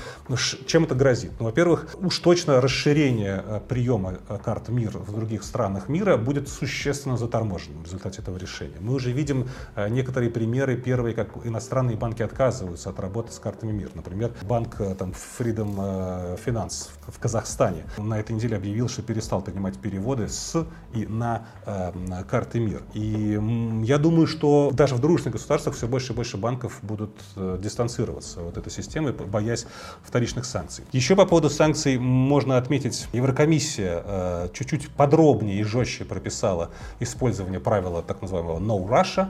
чем 0.66 0.86
это 0.86 0.96
грозит? 0.96 1.32
Ну, 1.40 1.46
во-первых, 1.46 1.96
уж 2.02 2.18
точно 2.20 2.62
расширение 2.62 3.44
э, 3.46 3.62
приема 3.68 4.20
э, 4.28 4.38
карт 4.44 4.70
МИР 4.70 4.98
в 4.98 5.14
других 5.14 5.44
странах 5.44 5.90
мира 5.90 6.18
будет 6.18 6.48
существенно 6.50 7.18
заторможено 7.18 7.80
в 7.80 7.84
результате 7.84 8.22
этого 8.22 8.38
решения. 8.38 8.78
Мы 8.80 8.94
уже 8.94 9.12
видим 9.12 9.48
некоторые 9.90 10.32
примеры. 10.32 10.78
Первые, 10.78 11.14
как 11.16 11.46
иностранные 11.46 11.98
банки 11.98 12.24
отказываются 12.24 12.90
от 12.90 13.00
работы 13.00 13.32
с 13.32 13.40
картами 13.40 13.72
МИР. 13.72 13.92
Например, 13.96 14.32
банк 14.44 14.80
э, 14.80 14.96
там, 14.96 15.12
Freedom 15.12 15.76
э, 15.90 16.38
Finance 16.46 16.90
в 17.08 17.20
Казахстане 17.20 17.84
на 17.98 18.20
этой 18.20 18.34
неделе 18.34 18.58
объявил, 18.58 18.88
что 18.88 19.02
перестал 19.02 19.42
принимать 19.42 19.78
переводы 19.78 20.28
с 20.28 20.66
и 20.94 21.06
на, 21.06 21.48
э, 21.66 21.92
карты 22.30 22.60
МИР. 22.60 22.84
И 22.94 23.40
я 23.84 23.98
думаю, 23.98 24.28
что 24.28 24.72
даже 24.74 24.96
в 24.96 25.00
дружных 25.00 25.34
государствах 25.34 25.76
все 25.76 25.88
больше 25.88 26.14
и 26.14 26.16
больше 26.16 26.38
банков 26.38 26.80
будут 26.82 27.12
дистанцироваться 27.36 28.42
от 28.48 28.58
этой 28.58 28.72
системы, 28.72 29.12
боясь 29.12 29.66
вторичных 30.04 30.46
санкций. 30.46 30.86
Еще 30.92 31.16
по 31.16 31.26
поводу 31.26 31.50
санкций 31.50 31.98
можно 31.98 32.58
отметить, 32.58 33.08
Еврокомиссия 33.14 34.50
чуть-чуть 34.54 34.90
подробнее 34.90 35.60
и 35.60 35.64
жестче 35.64 36.06
прописала 36.06 36.70
использование 37.00 37.60
правила 37.60 38.02
так 38.02 38.22
называемого 38.22 38.60
No 38.60 38.88
Russia. 38.88 39.30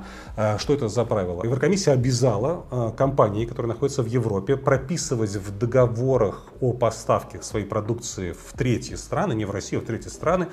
Что 0.60 0.74
это 0.74 0.88
за 0.88 1.06
правило? 1.06 1.44
Еврокомиссия 1.44 1.94
обязала 1.94 2.66
э, 2.72 2.92
компании, 2.98 3.46
которые 3.46 3.74
находятся 3.74 4.04
в 4.04 4.08
Европе, 4.08 4.58
прописывать 4.58 5.36
в 5.36 5.58
договорах 5.58 6.49
о 6.62 6.74
поставке 6.74 7.42
своей 7.42 7.66
продукции 7.66 8.34
в 8.34 8.58
третьи 8.58 8.96
страны, 8.96 9.34
не 9.34 9.46
в 9.46 9.52
Россию, 9.52 9.82
а 9.82 9.84
в 9.84 9.88
третьи 9.88 10.10
страны, 10.10 10.48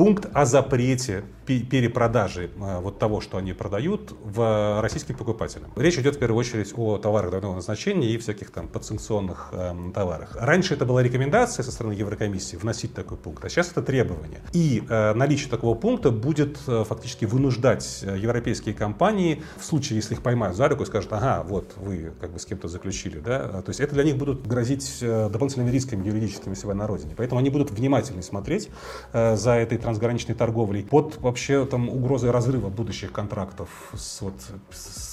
пункт 0.00 0.28
о 0.32 0.46
запрете 0.46 1.24
перепродажи 1.44 2.50
э, 2.56 2.80
вот 2.80 2.98
того, 2.98 3.20
что 3.20 3.36
они 3.36 3.52
продают, 3.52 4.14
в 4.22 4.80
российским 4.80 5.16
покупателям. 5.16 5.70
Речь 5.76 5.98
идет 5.98 6.16
в 6.16 6.18
первую 6.18 6.38
очередь 6.38 6.72
о 6.76 6.96
товарах 6.96 7.30
двойного 7.30 7.56
назначения 7.56 8.08
и 8.08 8.16
всяких 8.16 8.50
там 8.50 8.68
подсанкционных 8.68 9.48
э, 9.52 9.74
товарах. 9.92 10.36
Раньше 10.40 10.74
это 10.74 10.86
была 10.86 11.02
рекомендация 11.02 11.64
со 11.64 11.72
стороны 11.72 11.92
Еврокомиссии 11.94 12.56
вносить 12.56 12.94
такой 12.94 13.18
пункт, 13.18 13.44
а 13.44 13.48
сейчас 13.50 13.72
это 13.72 13.82
требование. 13.82 14.40
И 14.52 14.82
э, 14.88 15.12
наличие 15.12 15.50
такого 15.50 15.74
пункта 15.74 16.10
будет 16.10 16.58
э, 16.66 16.84
фактически 16.88 17.24
вынуждать 17.24 18.00
э, 18.02 18.16
европейские 18.16 18.74
компании, 18.74 19.42
в 19.58 19.64
случае, 19.64 19.96
если 19.96 20.14
их 20.14 20.22
поймают 20.22 20.56
за 20.56 20.68
руку 20.68 20.84
и 20.84 20.86
скажут, 20.86 21.12
ага, 21.12 21.42
вот 21.42 21.74
вы 21.76 22.12
как 22.20 22.32
бы 22.32 22.38
с 22.38 22.46
кем-то 22.46 22.68
заключили, 22.68 23.18
да, 23.18 23.60
то 23.60 23.68
есть 23.68 23.80
это 23.80 23.94
для 23.94 24.04
них 24.04 24.16
будут 24.16 24.46
грозить 24.46 24.98
э, 25.02 25.28
дополнительными 25.30 25.70
рисками 25.70 26.06
юридическими 26.06 26.54
себя 26.54 26.74
на 26.74 26.86
родине. 26.86 27.14
Поэтому 27.16 27.40
они 27.40 27.50
будут 27.50 27.72
внимательно 27.72 28.22
смотреть 28.22 28.70
э, 29.12 29.36
за 29.36 29.54
этой 29.54 29.78
трансграничной 29.90 30.36
торговлей 30.36 30.84
под 30.84 31.20
вообще 31.20 31.66
там 31.66 31.88
угрозой 31.88 32.30
разрыва 32.30 32.68
будущих 32.68 33.10
контрактов 33.10 33.68
с, 33.92 34.20
вот, 34.20 34.34
с 34.70 35.09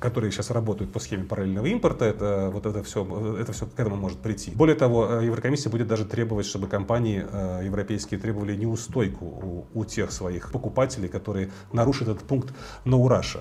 которые 0.00 0.32
сейчас 0.32 0.50
работают 0.50 0.92
по 0.92 0.98
схеме 0.98 1.24
параллельного 1.24 1.66
импорта, 1.66 2.06
это 2.06 2.50
вот 2.52 2.66
это 2.66 2.82
все, 2.82 3.36
это 3.38 3.52
все 3.52 3.66
к 3.66 3.78
этому 3.78 3.96
может 3.96 4.18
прийти. 4.18 4.50
Более 4.52 4.74
того, 4.74 5.20
э, 5.20 5.26
Еврокомиссия 5.26 5.70
будет 5.70 5.86
даже 5.86 6.04
требовать, 6.06 6.46
чтобы 6.46 6.66
компании 6.66 7.24
э, 7.30 7.60
европейские 7.64 8.18
требовали 8.18 8.56
неустойку 8.56 9.24
у, 9.24 9.66
у 9.74 9.84
тех 9.84 10.10
своих 10.10 10.50
покупателей, 10.50 11.08
которые 11.08 11.50
нарушат 11.72 12.08
этот 12.08 12.22
пункт 12.22 12.54
на 12.84 12.96
Russia. 12.96 13.40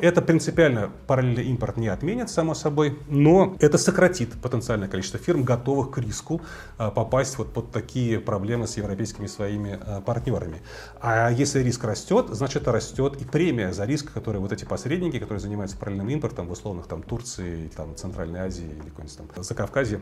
Это 0.00 0.20
принципиально 0.20 0.90
параллельный 1.06 1.44
импорт 1.44 1.76
не 1.76 1.88
отменит, 1.88 2.28
само 2.28 2.54
собой, 2.54 2.98
но 3.08 3.56
это 3.60 3.78
сократит 3.78 4.32
потенциальное 4.42 4.88
количество 4.88 5.20
фирм, 5.20 5.44
готовых 5.44 5.92
к 5.92 5.98
риску 5.98 6.40
э, 6.78 6.90
попасть 6.90 7.38
вот 7.38 7.52
под 7.52 7.70
такие 7.70 8.18
проблемы 8.18 8.66
с 8.66 8.76
европейскими 8.76 9.26
своими 9.26 9.78
партнерами. 10.04 10.62
А 11.00 11.30
если 11.30 11.60
риск 11.60 11.84
растет, 11.84 12.26
значит 12.30 12.66
растет 12.66 13.20
и 13.20 13.24
премия 13.24 13.72
за 13.72 13.84
риск, 13.84 14.12
который 14.12 14.40
вот 14.40 14.52
эти 14.52 14.64
посредники, 14.64 15.18
которые 15.18 15.40
занимаются 15.40 15.76
параллельным 15.84 16.08
импортом 16.08 16.48
в 16.48 16.52
условных 16.52 16.86
там 16.86 17.02
Турции, 17.02 17.70
там, 17.76 17.94
Центральной 17.94 18.40
Азии 18.40 18.64
или 18.64 18.88
какой-нибудь 18.88 19.18
там 19.18 19.44
Закавказье 19.44 20.00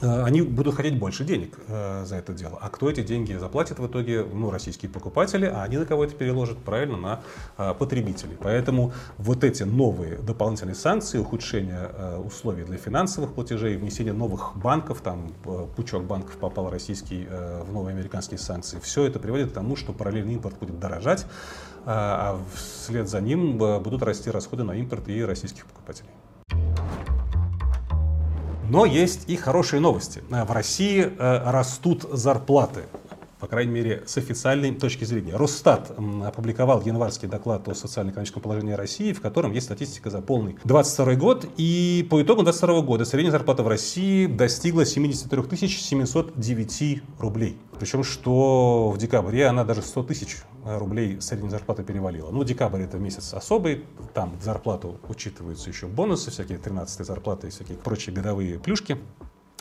они 0.00 0.42
будут 0.42 0.74
хотеть 0.74 0.98
больше 0.98 1.24
денег 1.24 1.58
э, 1.68 2.04
за 2.06 2.16
это 2.16 2.32
дело. 2.32 2.58
А 2.60 2.68
кто 2.68 2.90
эти 2.90 3.02
деньги 3.02 3.34
заплатит 3.34 3.78
в 3.78 3.86
итоге? 3.86 4.24
Ну, 4.24 4.50
российские 4.50 4.90
покупатели, 4.90 5.46
а 5.46 5.62
они 5.62 5.76
на 5.76 5.86
кого 5.86 6.04
это 6.04 6.14
переложат? 6.14 6.58
Правильно, 6.58 6.96
на 6.96 7.20
э, 7.58 7.74
потребителей. 7.74 8.36
Поэтому 8.40 8.92
вот 9.18 9.44
эти 9.44 9.62
новые 9.62 10.16
дополнительные 10.16 10.74
санкции, 10.74 11.18
ухудшение 11.18 11.90
э, 11.92 12.16
условий 12.18 12.64
для 12.64 12.78
финансовых 12.78 13.34
платежей, 13.34 13.76
внесение 13.76 14.12
новых 14.12 14.56
банков, 14.56 15.00
там 15.02 15.32
э, 15.44 15.66
пучок 15.76 16.04
банков 16.04 16.36
попал 16.38 16.70
российский 16.70 17.26
э, 17.28 17.62
в 17.62 17.72
новые 17.72 17.94
американские 17.94 18.38
санкции, 18.38 18.78
все 18.80 19.04
это 19.04 19.18
приводит 19.18 19.50
к 19.50 19.54
тому, 19.54 19.76
что 19.76 19.92
параллельный 19.92 20.34
импорт 20.34 20.58
будет 20.58 20.78
дорожать, 20.78 21.22
э, 21.22 21.26
а 21.86 22.40
вслед 22.54 23.08
за 23.08 23.20
ним 23.20 23.62
э, 23.62 23.80
будут 23.80 24.02
расти 24.02 24.30
расходы 24.30 24.62
на 24.62 24.72
импорт 24.72 25.08
и 25.08 25.22
российских 25.22 25.66
покупателей. 25.66 26.10
Но 28.70 28.86
есть 28.86 29.28
и 29.28 29.36
хорошие 29.36 29.80
новости. 29.80 30.22
Э, 30.30 30.44
в 30.44 30.52
России 30.52 31.02
э, 31.02 31.50
растут 31.50 32.06
зарплаты 32.12 32.84
по 33.40 33.46
крайней 33.46 33.72
мере, 33.72 34.02
с 34.06 34.16
официальной 34.18 34.74
точки 34.74 35.04
зрения. 35.04 35.34
Росстат 35.34 35.90
опубликовал 36.24 36.82
январский 36.82 37.26
доклад 37.26 37.68
о 37.68 37.74
социально-экономическом 37.74 38.42
положении 38.42 38.74
России, 38.74 39.12
в 39.12 39.20
котором 39.20 39.52
есть 39.52 39.66
статистика 39.66 40.10
за 40.10 40.20
полный 40.20 40.56
22 40.64 41.14
год. 41.14 41.46
И 41.56 42.06
по 42.10 42.22
итогу 42.22 42.42
22 42.42 42.82
года 42.82 43.04
средняя 43.04 43.32
зарплата 43.32 43.62
в 43.62 43.68
России 43.68 44.26
достигла 44.26 44.84
73 44.84 45.68
709 45.68 47.02
рублей. 47.18 47.56
Причем, 47.78 48.04
что 48.04 48.90
в 48.90 48.98
декабре 48.98 49.46
она 49.46 49.64
даже 49.64 49.80
100 49.82 50.02
тысяч 50.04 50.36
рублей 50.64 51.20
средней 51.20 51.48
зарплаты 51.48 51.82
перевалила. 51.82 52.30
Ну, 52.30 52.44
декабрь 52.44 52.82
это 52.82 52.98
месяц 52.98 53.32
особый, 53.32 53.84
там 54.12 54.36
в 54.38 54.44
зарплату 54.44 55.00
учитываются 55.08 55.70
еще 55.70 55.86
бонусы, 55.86 56.30
всякие 56.30 56.58
13 56.58 57.06
зарплаты 57.06 57.46
и 57.46 57.50
всякие 57.50 57.78
прочие 57.78 58.14
годовые 58.14 58.58
плюшки. 58.58 58.98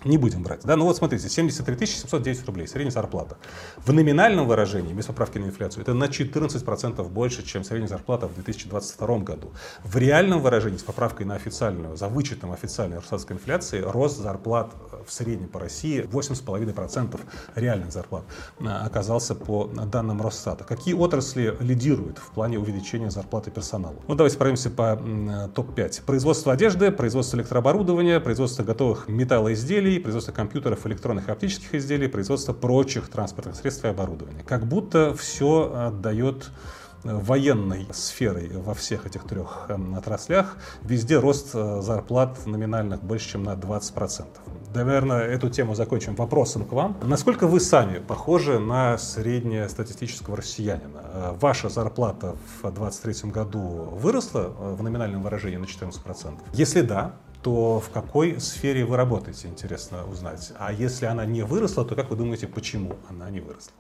Не 0.05 0.17
будем 0.17 0.43
брать. 0.43 0.61
Да? 0.63 0.77
Ну 0.77 0.85
вот 0.85 0.95
смотрите, 0.95 1.27
73 1.27 1.85
709 1.85 2.45
рублей, 2.45 2.67
средняя 2.67 2.91
зарплата. 2.91 3.37
В 3.77 3.91
номинальном 3.91 4.47
выражении, 4.47 4.93
без 4.93 5.05
поправки 5.05 5.37
на 5.39 5.45
инфляцию, 5.45 5.81
это 5.81 5.93
на 5.93 6.05
14% 6.05 7.07
больше, 7.09 7.45
чем 7.45 7.65
средняя 7.65 7.89
зарплата 7.89 8.27
в 8.27 8.33
2022 8.35 9.17
году. 9.19 9.51
В 9.83 9.97
реальном 9.97 10.41
выражении, 10.41 10.77
с 10.77 10.83
поправкой 10.83 11.25
на 11.25 11.35
официальную, 11.35 11.97
за 11.97 12.07
вычетом 12.07 12.53
официальной 12.53 12.97
российской 12.97 13.33
инфляции, 13.33 13.81
рост 13.81 14.17
зарплат 14.17 14.73
в 15.05 15.11
среднем 15.11 15.49
по 15.49 15.59
России 15.59 16.03
8,5% 16.03 17.19
реальных 17.55 17.91
зарплат 17.91 18.23
а, 18.61 18.85
оказался 18.85 19.35
по 19.35 19.65
данным 19.65 20.21
Росстата. 20.21 20.63
Какие 20.63 20.93
отрасли 20.93 21.57
лидируют 21.59 22.19
в 22.19 22.31
плане 22.31 22.57
увеличения 22.57 23.11
зарплаты 23.11 23.51
персонала? 23.51 23.95
Ну 24.07 24.15
давайте 24.15 24.37
пройдемся 24.37 24.69
по 24.69 24.95
топ-5. 25.55 26.03
Производство 26.05 26.53
одежды, 26.53 26.91
производство 26.91 27.35
электрооборудования, 27.35 28.19
производство 28.19 28.63
готовых 28.63 29.07
металлоизделий, 29.09 29.88
изделий, 29.89 29.99
производство 29.99 30.31
компьютеров, 30.31 30.85
электронных 30.85 31.29
и 31.29 31.31
оптических 31.31 31.75
изделий, 31.75 32.07
производство 32.07 32.53
прочих 32.53 33.09
транспортных 33.09 33.55
средств 33.55 33.85
и 33.85 33.87
оборудования. 33.87 34.43
Как 34.45 34.65
будто 34.65 35.13
все 35.13 35.73
отдает 35.87 36.49
э, 37.03 37.15
военной 37.15 37.87
сферой 37.91 38.51
во 38.53 38.73
всех 38.73 39.05
этих 39.05 39.23
трех 39.23 39.65
эм, 39.69 39.95
отраслях. 39.95 40.57
Везде 40.83 41.17
рост 41.19 41.51
э, 41.53 41.81
зарплат 41.81 42.45
номинальных 42.45 43.03
больше, 43.03 43.31
чем 43.31 43.43
на 43.43 43.53
20%. 43.53 44.25
Наверное, 44.75 45.21
эту 45.21 45.49
тему 45.49 45.73
закончим 45.73 46.15
вопросом 46.15 46.65
к 46.65 46.73
вам. 46.73 46.95
Насколько 47.01 47.47
вы 47.47 47.59
сами 47.59 47.97
похожи 47.99 48.59
на 48.59 48.97
среднестатистического 48.97 50.37
россиянина? 50.37 51.01
Э, 51.13 51.35
ваша 51.39 51.69
зарплата 51.69 52.35
в 52.61 52.71
2023 52.71 53.31
году 53.31 53.59
выросла 53.93 54.49
в 54.77 54.83
номинальном 54.83 55.23
выражении 55.23 55.57
на 55.57 55.65
14%? 55.65 56.37
Если 56.53 56.81
да, 56.81 57.13
то 57.41 57.79
в 57.79 57.89
какой 57.89 58.39
сфере 58.39 58.85
вы 58.85 58.97
работаете, 58.97 59.47
интересно 59.47 60.05
узнать. 60.05 60.51
А 60.57 60.71
если 60.73 61.05
она 61.05 61.25
не 61.25 61.43
выросла, 61.43 61.85
то 61.85 61.95
как 61.95 62.09
вы 62.09 62.15
думаете, 62.15 62.47
почему 62.47 62.97
она 63.09 63.29
не 63.29 63.39
выросла? 63.39 63.73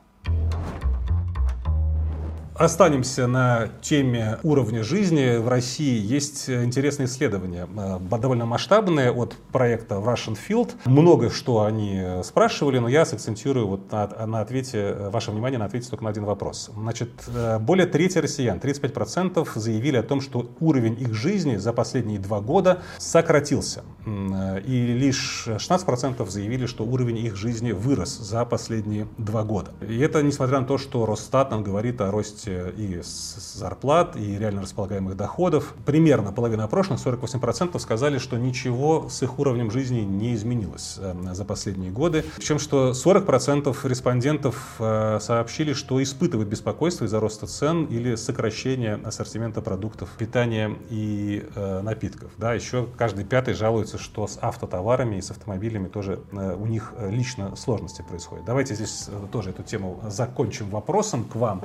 Останемся 2.59 3.25
на 3.25 3.69
теме 3.81 4.37
уровня 4.43 4.83
жизни. 4.83 5.37
В 5.37 5.47
России 5.47 5.97
есть 5.97 6.49
интересные 6.49 7.05
исследования, 7.05 7.69
э, 7.73 8.17
довольно 8.19 8.45
масштабные 8.45 9.13
от 9.13 9.33
проекта 9.53 9.95
Russian 9.95 10.37
Field. 10.37 10.71
Много 10.83 11.29
что 11.29 11.63
они 11.63 12.03
спрашивали, 12.25 12.79
но 12.79 12.89
я 12.89 13.05
сакцентирую 13.05 13.65
вот 13.65 13.89
на, 13.93 14.07
на 14.25 14.41
ответе, 14.41 14.93
ваше 15.09 15.31
внимание 15.31 15.57
на 15.57 15.65
ответе 15.65 15.89
только 15.89 16.03
на 16.03 16.09
один 16.09 16.25
вопрос. 16.25 16.69
Значит, 16.75 17.11
э, 17.33 17.59
более 17.59 17.87
трети 17.87 18.17
россиян, 18.17 18.59
35% 18.59 19.47
заявили 19.55 19.95
о 19.95 20.03
том, 20.03 20.19
что 20.19 20.51
уровень 20.59 20.99
их 20.99 21.13
жизни 21.13 21.55
за 21.55 21.71
последние 21.71 22.19
два 22.19 22.41
года 22.41 22.81
сократился. 22.97 23.85
Э, 24.05 24.59
и 24.65 24.85
лишь 24.97 25.47
16% 25.47 26.29
заявили, 26.29 26.65
что 26.65 26.83
уровень 26.83 27.19
их 27.19 27.37
жизни 27.37 27.71
вырос 27.71 28.17
за 28.17 28.43
последние 28.43 29.07
два 29.17 29.43
года. 29.43 29.71
И 29.79 29.97
это 29.99 30.21
несмотря 30.21 30.59
на 30.59 30.65
то, 30.65 30.77
что 30.77 31.05
Росстат 31.05 31.51
нам 31.51 31.63
говорит 31.63 32.01
о 32.01 32.11
росте 32.11 32.48
и 32.49 33.01
зарплат, 33.03 34.15
и 34.15 34.37
реально 34.37 34.61
располагаемых 34.61 35.15
доходов. 35.15 35.73
Примерно 35.85 36.31
половина 36.31 36.65
опрошенных, 36.65 36.99
48%, 37.05 37.77
сказали, 37.79 38.17
что 38.17 38.37
ничего 38.37 39.07
с 39.09 39.21
их 39.23 39.39
уровнем 39.39 39.71
жизни 39.71 40.01
не 40.01 40.33
изменилось 40.35 40.97
э, 40.97 41.13
за 41.33 41.45
последние 41.45 41.91
годы. 41.91 42.23
Причем, 42.37 42.59
что 42.59 42.91
40% 42.91 43.75
респондентов 43.87 44.75
э, 44.79 45.19
сообщили, 45.21 45.73
что 45.73 46.01
испытывают 46.01 46.49
беспокойство 46.49 47.05
из-за 47.05 47.19
роста 47.19 47.47
цен 47.47 47.85
или 47.85 48.15
сокращения 48.15 48.99
ассортимента 49.03 49.61
продуктов 49.61 50.09
питания 50.17 50.75
и 50.89 51.45
э, 51.55 51.81
напитков. 51.81 52.31
Да, 52.37 52.53
еще 52.53 52.87
каждый 52.97 53.25
пятый 53.25 53.53
жалуется, 53.53 53.97
что 53.97 54.27
с 54.27 54.37
автотоварами 54.41 55.17
и 55.17 55.21
с 55.21 55.31
автомобилями 55.31 55.87
тоже 55.87 56.19
у 56.31 56.65
них 56.65 56.93
лично 57.09 57.55
сложности 57.55 58.03
происходят. 58.07 58.45
Давайте 58.45 58.75
здесь 58.75 59.09
тоже 59.31 59.51
эту 59.51 59.63
тему 59.63 60.01
закончим 60.07 60.69
вопросом 60.69 61.23
к 61.23 61.35
вам. 61.35 61.63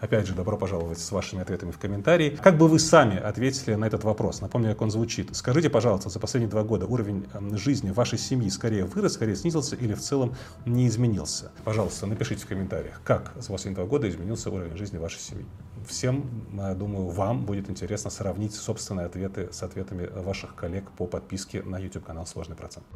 Опять 0.00 0.23
Опять 0.24 0.30
же, 0.30 0.36
добро 0.36 0.56
пожаловать 0.56 0.98
с 1.00 1.12
вашими 1.12 1.42
ответами 1.42 1.70
в 1.70 1.78
комментарии. 1.78 2.38
Как 2.42 2.56
бы 2.56 2.66
вы 2.66 2.78
сами 2.78 3.18
ответили 3.18 3.74
на 3.74 3.84
этот 3.84 4.04
вопрос? 4.04 4.40
Напомню, 4.40 4.70
как 4.70 4.80
он 4.80 4.90
звучит. 4.90 5.36
Скажите, 5.36 5.68
пожалуйста, 5.68 6.08
за 6.08 6.18
последние 6.18 6.48
два 6.48 6.62
года 6.62 6.86
уровень 6.86 7.26
эм, 7.34 7.58
жизни 7.58 7.90
вашей 7.90 8.18
семьи 8.18 8.48
скорее 8.48 8.86
вырос, 8.86 9.12
скорее 9.12 9.36
снизился 9.36 9.76
или 9.76 9.92
в 9.92 10.00
целом 10.00 10.34
не 10.64 10.88
изменился? 10.88 11.52
Пожалуйста, 11.62 12.06
напишите 12.06 12.42
в 12.42 12.46
комментариях, 12.46 13.02
как 13.04 13.32
за 13.36 13.52
последние 13.52 13.84
два 13.84 13.84
года 13.84 14.08
изменился 14.08 14.48
уровень 14.48 14.74
жизни 14.78 14.96
вашей 14.96 15.20
семьи. 15.20 15.44
Всем, 15.86 16.24
я 16.54 16.72
думаю, 16.72 17.08
вам 17.08 17.44
будет 17.44 17.68
интересно 17.68 18.08
сравнить 18.08 18.54
собственные 18.54 19.04
ответы 19.04 19.50
с 19.52 19.62
ответами 19.62 20.06
ваших 20.06 20.54
коллег 20.54 20.90
по 20.92 21.06
подписке 21.06 21.62
на 21.62 21.78
YouTube-канал 21.78 22.24
«Сложный 22.24 22.56
процент». 22.56 22.86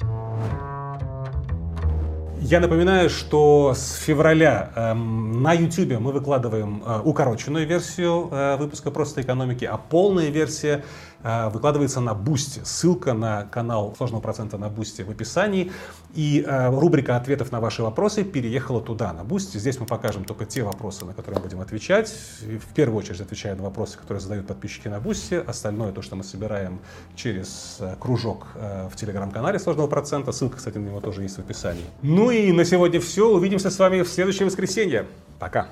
Я 2.40 2.60
напоминаю, 2.60 3.10
что 3.10 3.74
с 3.74 3.94
февраля 3.94 4.70
эм, 4.76 5.42
на 5.42 5.54
YouTube 5.54 5.98
мы 5.98 6.12
выкладываем 6.12 6.82
э, 6.86 7.00
укороченную 7.04 7.66
версию 7.66 8.28
э, 8.30 8.56
выпуска 8.56 8.92
«Просто 8.92 9.22
экономики», 9.22 9.64
а 9.64 9.76
полная 9.76 10.28
версия 10.28 10.84
Э, 11.17 11.17
выкладывается 11.22 12.00
на 12.00 12.14
Boosty. 12.14 12.60
Ссылка 12.64 13.12
на 13.12 13.44
канал 13.44 13.94
сложного 13.96 14.20
процента 14.20 14.58
на 14.58 14.68
Boosty 14.68 15.02
в 15.02 15.10
описании. 15.10 15.72
И 16.14 16.44
э, 16.46 16.70
рубрика 16.70 17.16
ответов 17.16 17.52
на 17.52 17.60
ваши 17.60 17.82
вопросы 17.82 18.24
переехала 18.24 18.80
туда, 18.80 19.12
на 19.12 19.24
Boosty. 19.24 19.58
Здесь 19.58 19.78
мы 19.80 19.86
покажем 19.86 20.24
только 20.24 20.46
те 20.46 20.62
вопросы, 20.62 21.04
на 21.04 21.14
которые 21.14 21.40
мы 21.40 21.48
будем 21.48 21.60
отвечать. 21.60 22.14
В 22.40 22.72
первую 22.74 22.98
очередь 22.98 23.20
отвечая 23.20 23.54
на 23.56 23.62
вопросы, 23.62 23.98
которые 23.98 24.20
задают 24.20 24.46
подписчики 24.46 24.88
на 24.88 25.00
Boosty. 25.00 25.34
Остальное 25.34 25.92
то, 25.92 26.02
что 26.02 26.16
мы 26.16 26.24
собираем 26.24 26.78
через 27.16 27.78
э, 27.80 27.96
кружок 27.98 28.46
в 28.54 28.96
телеграм-канале 28.96 29.58
сложного 29.58 29.88
процента. 29.88 30.32
Ссылка, 30.32 30.56
кстати, 30.56 30.78
на 30.78 30.86
него 30.86 31.00
тоже 31.00 31.22
есть 31.22 31.36
в 31.36 31.40
описании. 31.40 31.84
Ну 32.02 32.30
и 32.30 32.52
на 32.52 32.64
сегодня 32.64 33.00
все. 33.00 33.28
Увидимся 33.28 33.70
с 33.70 33.78
вами 33.78 34.02
в 34.02 34.08
следующее 34.08 34.46
воскресенье. 34.46 35.06
Пока. 35.38 35.68